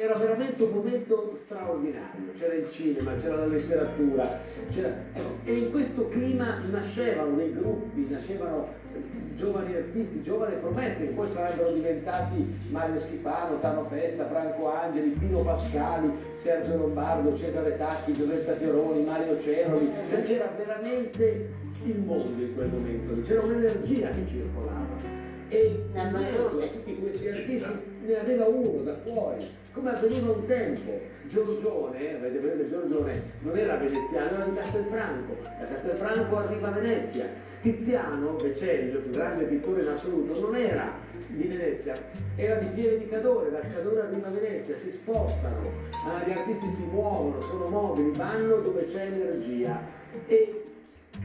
era 0.01 0.15
veramente 0.15 0.63
un 0.63 0.71
momento 0.71 1.39
straordinario, 1.45 2.33
c'era 2.39 2.55
il 2.55 2.71
cinema, 2.71 3.15
c'era 3.17 3.37
la 3.37 3.47
letteratura, 3.47 4.41
ecco, 4.71 5.39
e 5.45 5.53
in 5.53 5.71
questo 5.71 6.09
clima 6.09 6.59
nascevano 6.71 7.37
dei 7.37 7.53
gruppi, 7.53 8.07
nascevano 8.09 8.69
eh, 8.95 9.01
giovani 9.37 9.75
artisti, 9.75 10.23
giovani 10.23 10.57
promesse 10.57 11.07
che 11.07 11.13
poi 11.13 11.29
sarebbero 11.29 11.73
diventati 11.73 12.59
Mario 12.71 13.01
Schifano, 13.01 13.61
Tano 13.61 13.87
Festa, 13.89 14.27
Franco 14.29 14.73
Angeli, 14.73 15.11
Pino 15.11 15.43
Pascali, 15.43 16.11
Sergio 16.41 16.77
Lombardo, 16.77 17.37
Cesare 17.37 17.77
Tacchi, 17.77 18.13
Giuseppe 18.13 18.55
Fioroni, 18.57 19.05
Mario 19.05 19.41
Ceroli, 19.43 19.91
cioè 20.11 20.23
c'era 20.23 20.53
veramente 20.57 21.49
il 21.85 21.99
mondo 21.99 22.43
in 22.43 22.55
quel 22.55 22.69
momento, 22.69 23.23
c'era 23.23 23.43
un'energia 23.43 24.11
che 24.11 24.27
circolava. 24.29 25.18
E 25.49 25.85
tutte. 25.93 26.73
tutti 26.73 26.97
questi 27.01 27.29
artisti 27.29 27.67
ne 28.05 28.19
aveva 28.19 28.47
uno 28.47 28.83
da 28.83 28.97
fuori, 29.03 29.47
come 29.73 29.91
avveniva 29.91 30.33
un 30.33 30.47
tempo. 30.47 31.17
Giorgione, 31.29 32.15
avete 32.17 32.39
vedete 32.39 32.71
Giorgione, 32.71 33.23
non 33.41 33.57
era 33.57 33.77
veneziano, 33.77 34.27
era 34.27 34.45
di 34.45 34.55
Castelfranco. 34.55 35.37
Da 35.43 35.67
Castelfranco 35.67 36.37
arriva 36.37 36.69
a 36.69 36.71
Venezia. 36.71 37.47
Tiziano, 37.61 38.37
Vecellio, 38.37 38.99
il 38.99 39.03
più 39.03 39.11
grande 39.11 39.45
pittore 39.45 39.83
in 39.83 39.89
assoluto, 39.89 40.41
non 40.41 40.55
era 40.55 40.93
di 41.27 41.43
Venezia, 41.43 41.93
era 42.37 42.55
di 42.55 42.67
Pieve 42.67 42.99
di 42.99 43.09
Cadore, 43.09 43.51
da 43.51 43.59
Cadore 43.59 44.03
arriva 44.03 44.29
a 44.29 44.31
Venezia, 44.31 44.77
si 44.79 44.93
spostano, 44.93 45.73
ah, 46.07 46.25
gli 46.25 46.31
artisti 46.31 46.73
si 46.77 46.83
muovono, 46.83 47.41
sono 47.43 47.69
mobili, 47.69 48.13
vanno 48.17 48.59
dove 48.59 48.87
c'è 48.87 49.07
energia. 49.07 49.81
E 50.27 50.68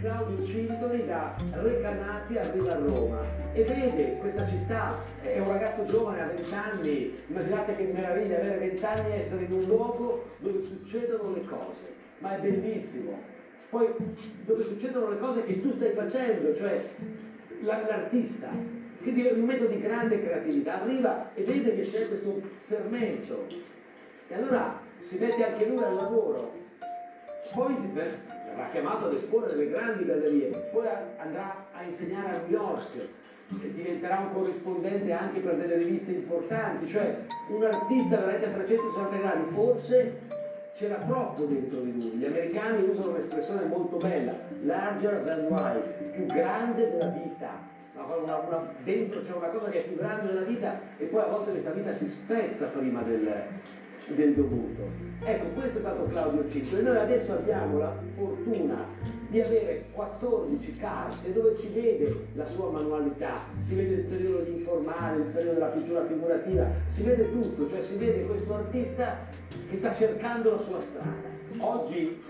Claudio 0.04 0.46
Cintoli 0.46 1.06
da 1.06 1.34
Recanati 1.62 2.38
arriva 2.38 2.74
a 2.74 2.78
Roma. 2.78 3.22
E 3.54 3.64
vede 3.64 4.18
questa 4.20 4.46
città, 4.50 4.98
è 5.22 5.40
un 5.40 5.48
ragazzo 5.48 5.86
giovane 5.86 6.22
a 6.22 6.26
20 6.26 6.54
anni, 6.54 7.18
immaginate 7.28 7.76
che 7.78 7.84
meraviglia 7.84 8.38
avere 8.38 8.58
20 8.58 8.84
anni 8.84 9.14
e 9.14 9.16
essere 9.16 9.46
in 9.46 9.54
un 9.54 9.64
luogo 9.64 10.26
dove 10.40 10.62
succedono 10.62 11.34
le 11.34 11.46
cose, 11.46 11.94
ma 12.18 12.36
è 12.36 12.40
bellissimo. 12.42 13.18
Poi 13.70 13.88
dove 14.44 14.64
succedono 14.64 15.10
le 15.10 15.20
cose 15.20 15.46
che 15.46 15.62
tu 15.62 15.72
stai 15.72 15.94
facendo, 15.94 16.54
cioè 16.58 16.84
la- 17.62 17.86
l'artista, 17.88 18.50
quindi 19.02 19.26
è 19.26 19.32
un 19.32 19.40
momento 19.40 19.68
di 19.68 19.80
grande 19.80 20.22
creatività, 20.22 20.82
arriva 20.82 21.30
e 21.34 21.44
vede 21.44 21.76
che 21.76 21.90
c'è 21.90 22.10
questo 22.10 22.42
fermento. 22.68 23.48
E 24.28 24.36
allora 24.36 24.82
si 25.02 25.18
mette 25.18 25.46
anche 25.46 25.66
lui 25.66 25.82
al 25.82 25.96
lavoro. 25.96 26.60
Poi 27.54 27.76
verrà 28.54 28.70
chiamato 28.72 29.08
ad 29.08 29.14
esporre 29.14 29.56
nelle 29.56 29.70
grandi 29.70 30.06
gallerie, 30.06 30.70
poi 30.72 30.88
andrà 31.18 31.66
a 31.74 31.84
insegnare 31.84 32.30
a 32.30 32.40
New 32.40 32.50
York, 32.50 33.10
e 33.62 33.74
diventerà 33.74 34.20
un 34.20 34.34
corrispondente 34.34 35.12
anche 35.12 35.40
per 35.40 35.56
delle 35.56 35.76
riviste 35.78 36.12
importanti, 36.12 36.88
cioè 36.88 37.18
un 37.50 37.64
artista 37.64 38.18
veramente 38.18 38.48
a 38.48 38.52
360 38.52 39.18
gradi, 39.18 39.54
forse 39.54 40.20
c'era 40.76 40.96
troppo 40.96 41.44
dentro 41.44 41.82
di 41.82 41.94
lui. 41.94 42.12
Gli 42.18 42.26
americani 42.26 42.88
usano 42.90 43.12
un'espressione 43.12 43.66
molto 43.66 43.98
bella, 43.98 44.34
larger 44.64 45.24
than 45.24 45.48
life, 45.50 46.04
più 46.14 46.26
grande 46.26 46.90
della 46.90 47.08
vita. 47.08 47.72
Una, 47.96 48.38
una, 48.38 48.74
dentro 48.84 49.22
c'è 49.22 49.34
una 49.34 49.48
cosa 49.48 49.70
che 49.70 49.80
è 49.80 49.88
più 49.88 49.98
grande 49.98 50.28
della 50.28 50.42
vita 50.42 50.80
e 50.98 51.06
poi 51.06 51.22
a 51.22 51.28
volte 51.28 51.52
questa 51.52 51.72
vita 51.72 51.94
si 51.94 52.10
spezza 52.10 52.66
prima 52.66 53.02
del, 53.02 53.32
del 54.08 54.34
dovuto. 54.34 55.12
Ecco, 55.24 55.46
questo 55.60 55.78
è 55.78 55.82
stato 55.82 56.06
Claudio 56.06 56.42
V 56.42 56.74
e 56.78 56.82
noi 56.82 56.98
adesso 56.98 57.34
abbiamo 57.34 57.78
la 57.78 57.96
fortuna 58.16 58.86
di 59.30 59.40
avere 59.40 59.86
14 59.94 60.78
carte 60.78 61.32
dove 61.32 61.56
si 61.56 61.70
vede 61.74 62.28
la 62.36 62.46
sua 62.46 62.70
manualità, 62.70 63.46
si 63.66 63.74
vede 63.74 63.96
il 63.96 64.02
periodo 64.02 64.50
informale, 64.50 65.18
il 65.18 65.30
periodo 65.32 65.54
della 65.54 65.68
pittura 65.68 66.06
figurativa, 66.06 66.68
si 66.94 67.04
vede 67.04 67.32
tutto, 67.32 67.70
cioè 67.70 67.82
si 67.82 67.98
vede 67.98 68.26
questo 68.26 68.54
artista 68.54 69.18
che 69.70 69.78
sta 69.78 69.96
cercando 69.96 70.52
la 70.52 70.62
sua 70.62 70.82
strada. 70.82 71.32
Oggi, 71.60 72.22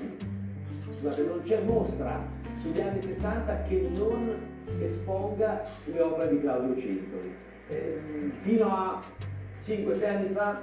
scusate, 0.85 1.23
non 1.23 1.41
c'è 1.43 1.61
mostra 1.63 2.23
sugli 2.61 2.79
anni 2.79 3.01
60 3.01 3.63
che 3.63 3.89
non 3.95 4.35
esponga 4.79 5.63
le 5.91 5.99
opere 5.99 6.29
di 6.29 6.41
Claudio 6.41 6.79
Cintoli. 6.79 7.33
Eh, 7.69 7.99
fino 8.41 8.67
a 8.67 9.01
5-6 9.65 10.05
anni 10.05 10.33
fa 10.33 10.61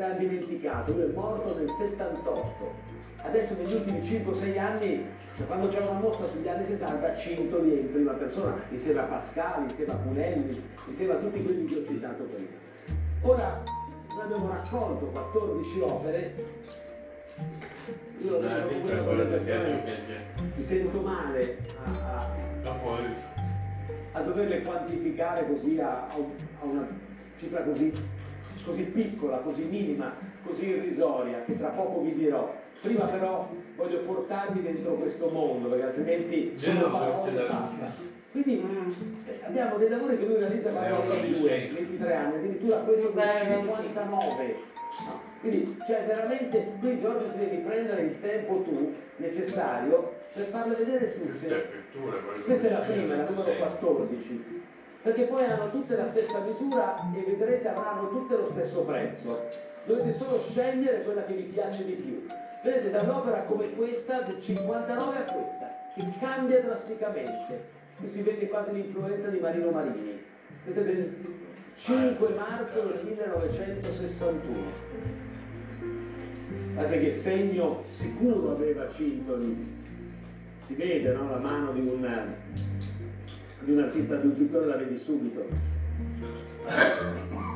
si 0.00 0.06
era 0.06 0.14
dimenticato, 0.14 0.92
lui 0.92 1.02
è 1.02 1.12
morto 1.12 1.58
nel 1.58 1.68
78. 1.78 2.88
Adesso 3.22 3.54
negli 3.54 3.74
ultimi 3.74 4.00
5-6 4.00 4.58
anni, 4.58 5.04
quando 5.46 5.68
c'è 5.68 5.78
una 5.78 6.00
mostra 6.00 6.24
sugli 6.24 6.48
anni 6.48 6.64
60, 6.68 7.16
Cintoli 7.16 7.76
è 7.76 7.80
in 7.80 7.92
prima 7.92 8.12
persona, 8.12 8.62
insieme 8.70 9.00
a 9.00 9.02
Pascali, 9.02 9.64
insieme 9.64 9.92
a 9.92 9.96
Punelli, 9.96 10.64
insieme 10.88 11.12
a 11.12 11.16
tutti 11.16 11.42
quelli 11.42 11.64
che 11.66 11.74
ho 11.74 11.84
citato 11.86 12.22
prima. 12.24 12.48
Ora, 13.22 13.62
noi 14.08 14.22
abbiamo 14.22 14.48
raccolto 14.48 15.04
14 15.04 15.80
opere, 15.80 16.34
io 18.22 18.38
quella 18.38 18.64
con 18.64 18.82
persone, 18.82 19.24
piangere. 19.24 20.24
mi 20.56 20.64
sento 20.64 21.00
male 21.00 21.58
a, 21.84 22.16
a 22.16 22.88
a 24.12 24.20
doverle 24.22 24.62
quantificare 24.62 25.46
così 25.46 25.78
a, 25.78 26.06
a 26.06 26.64
una 26.64 26.88
cifra 27.38 27.62
così, 27.62 27.92
così 28.64 28.82
piccola, 28.82 29.38
così 29.38 29.62
minima, 29.64 30.14
così 30.44 30.66
irrisoria, 30.68 31.42
che 31.44 31.58
tra 31.58 31.68
poco 31.68 32.00
vi 32.02 32.14
dirò. 32.14 32.54
Prima 32.82 33.04
però 33.04 33.48
voglio 33.76 33.98
portarvi 34.00 34.62
dentro 34.62 34.94
questo 34.94 35.28
mondo, 35.28 35.68
perché 35.68 35.84
altrimenti 35.84 36.54
sono 36.56 36.88
parole 36.88 37.32
basta. 37.32 38.08
Quindi 38.30 38.62
eh, 39.26 39.40
abbiamo 39.44 39.76
dei 39.76 39.88
lavori 39.88 40.16
che 40.16 40.24
lui 40.24 40.38
realizza 40.38 40.70
quando 40.70 40.88
Eh, 40.88 40.94
ha 40.94 41.04
lo 41.04 41.10
22, 41.20 41.58
dici. 41.58 41.74
23 41.74 42.14
anni, 42.14 42.34
addirittura 42.36 42.76
questo 42.78 43.08
del 43.10 43.24
59. 43.66 44.56
No, 45.06 45.20
Quindi, 45.40 45.76
cioè 45.86 46.04
veramente, 46.06 46.72
qui 46.78 47.00
Giorgio 47.00 47.30
ti 47.32 47.38
devi 47.38 47.56
prendere 47.58 48.02
il 48.02 48.20
tempo 48.20 48.62
tu 48.62 48.92
necessario 49.16 50.12
per 50.32 50.42
farle 50.42 50.74
vedere 50.76 51.14
tutte. 51.14 51.68
Questa 52.44 52.68
è 52.68 52.70
la 52.70 52.78
prima, 52.78 53.16
la 53.16 53.28
numero 53.28 53.50
14, 53.56 54.59
perché 55.02 55.24
poi 55.24 55.44
hanno 55.44 55.70
tutte 55.70 55.96
la 55.96 56.08
stessa 56.08 56.40
misura 56.40 56.96
e 57.14 57.22
vedrete 57.22 57.68
avranno 57.68 58.08
tutte 58.10 58.36
lo 58.36 58.50
stesso 58.52 58.82
prezzo. 58.82 59.48
Dovete 59.84 60.12
solo 60.12 60.38
scegliere 60.40 61.02
quella 61.02 61.24
che 61.24 61.34
vi 61.34 61.44
piace 61.44 61.84
di 61.84 61.92
più. 61.92 62.26
Vedete, 62.62 62.90
da 62.90 63.00
un'opera 63.00 63.42
come 63.44 63.70
questa, 63.74 64.20
del 64.20 64.40
59 64.40 65.16
a 65.16 65.22
questa, 65.22 65.70
che 65.94 66.04
cambia 66.20 66.60
drasticamente. 66.60 67.78
Qui 67.96 68.08
si 68.08 68.22
vede 68.22 68.48
quasi 68.48 68.72
l'influenza 68.72 69.28
di 69.28 69.38
Marino 69.38 69.70
Marini. 69.70 70.22
Questo 70.62 70.80
è 70.80 70.84
del 70.84 71.14
5 71.76 72.28
marzo 72.34 72.80
del 72.80 73.00
1961. 73.04 74.98
Guardate 76.74 77.00
che 77.00 77.12
segno 77.12 77.82
sicuro 77.96 78.52
aveva 78.52 78.88
Cintoli 78.90 79.78
si 80.70 80.76
vede 80.76 81.12
no? 81.12 81.28
la 81.30 81.38
mano 81.38 81.72
di 81.72 81.80
un, 81.80 82.34
di 83.60 83.72
un 83.72 83.78
artista, 83.80 84.16
di 84.16 84.26
un 84.26 84.32
pittore, 84.32 84.66
la 84.66 84.76
vedi 84.76 84.98
subito. 84.98 85.44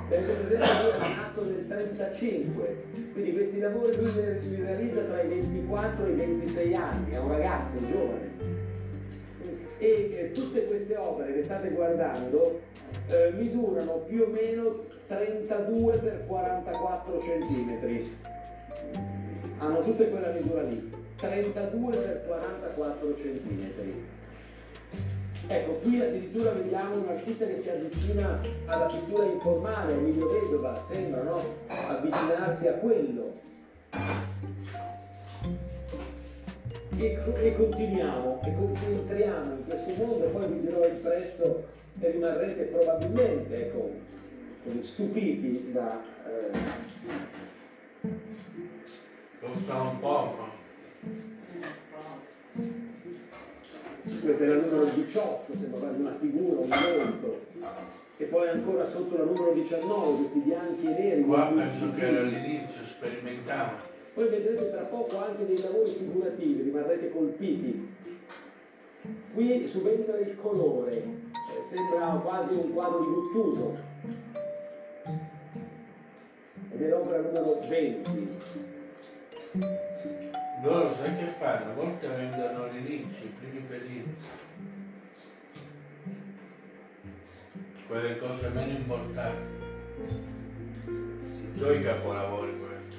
Perché 0.09 0.33
per 0.33 0.63
esempio 0.63 0.91
è 0.93 1.15
nato 1.15 1.45
nel 1.45 1.67
35, 1.67 2.77
quindi 3.13 3.33
questi 3.33 3.59
lavori 3.59 3.97
lui 3.97 4.11
li 4.13 4.51
li 4.51 4.63
realizza 4.63 5.01
tra 5.03 5.23
i 5.23 5.29
24 5.29 6.07
e 6.07 6.11
i 6.11 6.15
26 6.15 6.75
anni, 6.75 7.13
è 7.13 7.19
un 7.19 7.29
ragazzo, 7.29 7.79
un 7.79 7.91
giovane. 7.91 8.33
E 9.79 9.89
eh, 9.89 10.33
tutte 10.33 10.67
queste 10.67 10.97
opere 10.97 11.35
che 11.35 11.45
state 11.45 11.71
guardando 11.71 12.61
eh, 13.09 13.33
misurano 13.37 14.05
più 14.07 14.23
o 14.23 14.27
meno 14.29 14.85
32 15.07 15.93
x 15.93 16.27
44 16.27 17.21
centimetri 17.23 18.17
hanno 19.59 19.83
tutte 19.83 20.11
quella 20.11 20.31
misura 20.31 20.63
lì, 20.63 20.93
32 21.17 21.93
x 21.93 22.27
44 22.27 23.17
centimetri. 23.17 24.14
Ecco, 25.47 25.73
qui 25.75 26.01
addirittura 26.01 26.53
vediamo 26.53 26.97
un 26.97 27.09
artista 27.09 27.47
che 27.47 27.61
si 27.63 27.69
avvicina 27.69 28.41
alla 28.67 28.87
pittura 28.87 29.25
informale, 29.25 29.93
Emilio 29.93 30.31
Vedova, 30.31 30.83
sembra 30.91 31.23
no? 31.23 31.43
avvicinarsi 31.69 32.67
a 32.67 32.73
quello. 32.75 33.33
E, 36.97 37.19
e 37.37 37.57
continuiamo, 37.57 38.41
e 38.43 38.55
concentriamo 38.55 39.53
in 39.53 39.65
questo 39.67 40.05
mondo, 40.05 40.27
poi 40.29 40.47
vi 40.49 40.61
dirò 40.61 40.87
il 40.87 40.95
prezzo 40.95 41.65
e 42.01 42.11
rimarrete 42.11 42.63
probabilmente 42.65 43.67
ecco, 43.67 43.91
stupiti 44.83 45.73
da... 45.73 46.01
eh, 46.27 46.83
Costa 49.41 49.83
un 49.83 50.01
poco. 50.01 50.53
Questa 54.05 54.45
è 54.45 54.47
la 54.47 54.55
numero 54.57 54.85
18, 54.85 55.53
sembra 55.59 55.81
quasi 55.81 56.01
una 56.01 56.17
figura, 56.21 56.61
un 56.61 56.69
volto. 56.69 57.41
E 58.19 58.25
poi 58.27 58.49
ancora 58.49 58.91
sotto 58.91 59.17
la 59.17 59.25
numero 59.25 59.53
19, 59.53 60.17
questi 60.17 60.39
bianchi 60.41 60.85
e 60.87 60.91
neri. 60.91 61.23
Qua 61.23 61.53
penso 61.55 61.95
che 61.95 62.07
era 62.07 62.21
all'inizio, 62.21 62.85
sperimentavo. 62.87 63.93
Poi 64.13 64.29
vedrete 64.29 64.71
tra 64.71 64.83
poco 64.83 65.25
anche 65.25 65.47
dei 65.47 65.61
lavori 65.61 65.91
figurativi, 65.91 66.63
rimarrete 66.63 67.11
colpiti. 67.11 67.93
Qui 69.33 69.67
subentra 69.69 70.19
il 70.19 70.37
colore, 70.41 70.93
eh, 70.93 71.69
sembra 71.69 72.21
quasi 72.23 72.55
un 72.55 72.73
quadro 72.73 73.01
di 73.01 73.07
Guttuso. 73.07 73.77
Ed 76.73 76.83
è 76.83 76.89
l'opera 76.89 77.23
numero 77.23 77.59
20. 77.69 78.29
Loro 80.63 80.95
sai 80.95 81.17
che 81.17 81.27
fanno? 81.27 81.71
A 81.71 81.75
volte 81.75 82.07
vendono 82.07 82.65
all'inizio, 82.65 83.27
i 83.27 83.35
primi 83.39 83.61
periodi. 83.61 84.15
Quelle 87.87 88.19
cose 88.19 88.49
meno 88.49 88.79
importanti. 88.79 89.63
I 90.87 91.59
tuoi 91.59 91.83
capolavori 91.83 92.59
questi. 92.59 92.97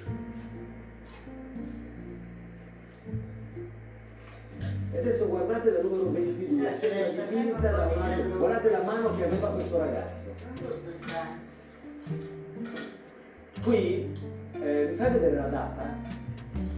E 4.91 4.97
adesso 4.99 5.27
guardate 5.27 5.71
la 5.71 5.81
numero 5.81 6.11
22, 6.11 6.77
sembra 6.79 7.25
dipinta 7.25 7.71
da 7.71 7.85
una... 7.95 8.37
Guardate 8.37 8.69
la 8.69 8.83
mano 8.83 9.15
che 9.15 9.25
aveva 9.25 9.49
questo 9.49 9.77
ragazzo. 9.77 10.33
Qui, 13.63 14.13
eh, 14.61 14.87
mi 14.91 14.95
fai 14.95 15.11
vedere 15.11 15.35
la 15.35 15.47
data? 15.47 16.24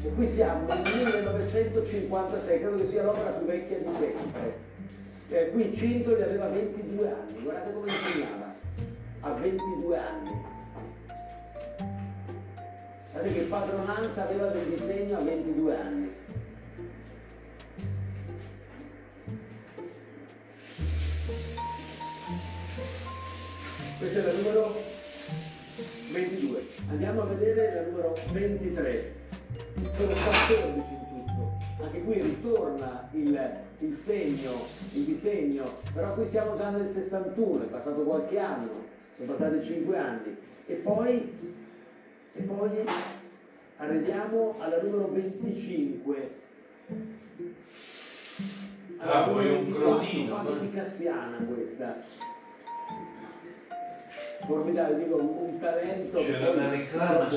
Cioè, 0.01 0.13
qui 0.13 0.27
siamo 0.27 0.67
nel 0.67 0.81
1956, 0.83 2.59
credo 2.59 2.77
che 2.77 2.87
sia 2.87 3.03
l'opera 3.03 3.29
più 3.31 3.45
vecchia 3.45 3.77
di 3.77 3.85
sempre. 3.99 4.65
Eh, 5.29 5.49
qui 5.51 5.75
Cintoli 5.75 6.21
aveva 6.21 6.47
22 6.47 7.07
anni, 7.07 7.43
guardate 7.43 7.73
come 7.73 7.87
insegnava, 7.87 8.55
a 9.21 9.33
22 9.33 9.97
anni. 9.97 10.31
Guardate 13.11 13.33
che 13.33 13.41
padronanza 13.41 14.23
aveva 14.23 14.45
del 14.47 14.65
disegno 14.67 15.17
a 15.17 15.21
22 15.21 15.75
anni. 15.75 16.11
Questa 23.97 24.19
è 24.19 24.23
la 24.23 24.31
numero 24.31 24.75
22. 26.11 26.65
Andiamo 26.89 27.21
a 27.23 27.25
vedere 27.25 27.73
la 27.73 27.81
numero 27.81 28.15
23. 28.31 29.16
Sono 29.77 30.11
14 30.11 30.93
in 30.93 31.05
tutto. 31.07 31.83
Anche 31.83 32.01
qui 32.03 32.21
ritorna 32.21 33.07
il, 33.11 33.49
il 33.79 34.01
segno, 34.05 34.51
il 34.93 35.03
disegno, 35.03 35.65
però 35.93 36.15
qui 36.15 36.25
siamo 36.27 36.57
già 36.57 36.71
nel 36.71 36.91
61, 36.91 37.63
è 37.63 37.65
passato 37.67 38.01
qualche 38.01 38.39
anno, 38.39 38.69
sono 39.17 39.33
passati 39.33 39.65
5 39.65 39.97
anni. 39.97 40.37
E 40.65 40.73
poi, 40.73 41.31
e 42.33 42.41
poi 42.41 42.85
arriviamo 43.77 44.55
alla 44.57 44.81
numero 44.81 45.11
25. 45.11 46.31
Ah, 48.97 49.23
poi 49.29 49.45
un 49.45 49.63
24, 49.65 49.79
crodino, 49.79 50.33
quasi 50.33 50.53
no? 50.53 50.59
picassiana 50.59 51.37
questa. 51.37 52.03
Formidabile, 54.45 55.03
dico 55.03 55.15
un 55.17 55.59
talento. 55.59 56.19
C'era 56.19 56.49
una 56.51 56.69
reclama, 56.69 57.29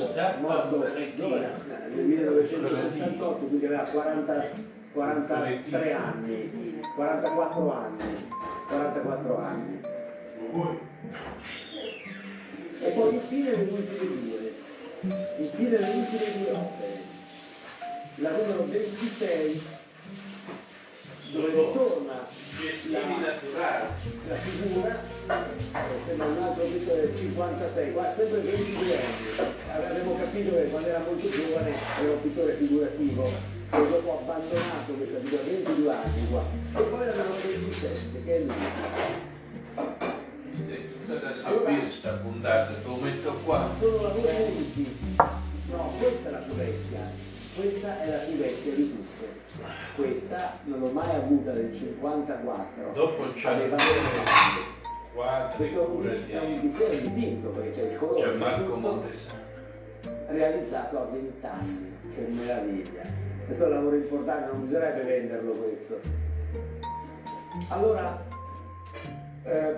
giovane, 1.15 1.49
nel 1.93 2.05
1968, 2.05 3.45
quindi 3.47 3.65
aveva 3.65 3.83
40, 3.83 4.45
43 4.93 5.93
anni, 5.93 6.79
44 6.95 7.73
anni, 7.73 8.27
44 8.67 9.37
anni. 9.37 9.81
E 12.83 12.89
poi 12.91 13.13
infine 13.13 13.51
le 13.51 13.67
ultime 13.69 14.21
due, 14.21 14.53
infine 15.37 15.77
le 15.77 15.89
ultime 15.95 16.37
due 16.37 16.51
opere. 16.51 17.09
La 18.15 18.31
numero 18.31 18.65
26, 18.67 19.61
dove 21.31 21.47
ritorna 21.47 22.27
naturali. 23.21 23.87
la 24.27 24.35
figura, 24.35 24.99
sembra 26.05 26.25
un 26.25 26.37
altro 26.43 26.63
pittore 26.65 27.01
del 27.01 27.17
56, 27.17 27.93
qua 27.93 28.13
sempre 28.15 28.39
22 28.39 28.95
anni. 28.95 29.49
Avevamo 29.71 30.17
capito 30.17 30.55
che 30.55 30.69
quando 30.69 30.89
era 30.89 30.99
molto 30.99 31.29
giovane 31.29 31.73
era 32.01 32.11
un 32.11 32.21
pittore 32.21 32.53
figurativo, 32.53 33.25
e 33.25 33.87
dopo 33.89 34.11
ha 34.11 34.19
abbandonato 34.19 34.93
questa 34.93 35.19
figura 35.19 35.41
22 35.43 35.93
anni 35.93 36.27
qua. 36.29 36.43
E 36.75 36.81
poi 36.81 37.05
la 37.05 37.13
numero 37.13 37.47
27, 37.47 38.23
che 38.25 38.35
è 38.35 38.39
lui. 38.39 38.55
Questa 40.53 40.73
è 40.73 40.79
tutta 40.91 41.13
da 41.15 41.33
seguire 41.33 41.89
sta 41.89 42.11
puntata, 42.11 42.73
te 42.73 42.87
lo 42.87 42.95
metto 42.95 43.31
qua. 43.45 43.69
Sono 43.79 44.01
lavori 44.01 44.27
unici. 44.27 44.97
No, 45.69 45.93
questa 45.97 46.27
è 46.27 46.31
la 46.31 46.37
più 46.39 46.53
vecchia. 46.55 47.11
Questa 47.55 48.01
è 48.01 48.09
la 48.09 48.17
più 48.17 48.35
vecchia 48.35 48.73
di 48.73 48.89
tutte. 48.89 49.10
Questa 49.95 50.57
non 50.63 50.79
l'ho 50.79 50.91
mai 50.91 51.13
avuta 51.15 51.51
del 51.51 51.73
54. 51.75 52.91
Dopo 52.93 53.23
questo 55.57 55.83
pure 55.83 56.27
è 56.27 56.37
un 56.39 56.59
di 56.61 56.69
disegno 56.69 57.01
dipinto 57.01 57.49
perché 57.49 57.71
c'è 57.71 57.91
il 57.91 57.97
colore. 57.97 58.31
c'è 58.31 58.35
Marco 58.37 58.75
Montesano. 58.75 59.39
realizzato 60.27 60.99
a 60.99 61.05
20 61.05 61.45
anni. 61.45 61.97
Che 62.15 62.27
meraviglia. 62.29 63.01
Questo 63.45 63.63
è 63.63 63.67
un 63.67 63.73
lavoro 63.73 63.95
importante, 63.95 64.51
non 64.51 64.65
bisognerebbe 64.65 65.03
venderlo 65.03 65.51
questo. 65.51 65.99
Allora, 67.67 68.23
eh, 69.43 69.75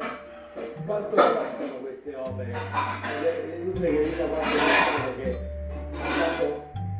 quanto 0.86 1.16
costano 1.16 1.74
queste 1.82 2.16
opere? 2.16 2.52
È 2.52 3.56
inutile 3.60 3.92
che 3.92 4.04
dica 4.04 4.26
quanto 4.26 4.50
costano 4.50 5.14
perché 5.16 5.52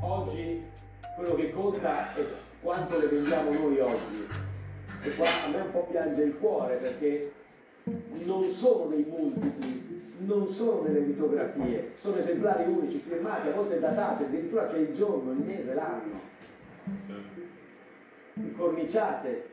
oggi 0.02 0.66
quello 1.16 1.36
che 1.36 1.52
conta 1.52 2.14
è 2.16 2.22
quanto 2.64 2.98
le 2.98 3.08
vendiamo 3.08 3.52
noi 3.52 3.80
oggi. 3.80 4.28
E 5.02 5.16
qua 5.16 5.28
a 5.28 5.50
me 5.50 5.62
un 5.62 5.72
po' 5.72 5.88
piange 5.92 6.24
il 6.24 6.38
cuore 6.40 6.78
perché 6.78 7.32
non 8.26 8.52
sono 8.54 8.86
dei 8.86 9.06
multipli, 9.08 10.14
non 10.20 10.48
sono 10.48 10.82
delle 10.82 11.02
litografie, 11.02 11.92
sono 12.00 12.16
esemplari 12.18 12.64
unici, 12.64 12.98
firmati, 12.98 13.50
a 13.50 13.52
volte 13.52 13.80
datati, 13.80 14.24
addirittura 14.24 14.68
c'è 14.68 14.78
il 14.78 14.96
giorno, 14.96 15.32
il 15.32 15.40
mese, 15.40 15.74
l'anno, 15.74 16.22
incorniciate, 18.36 19.50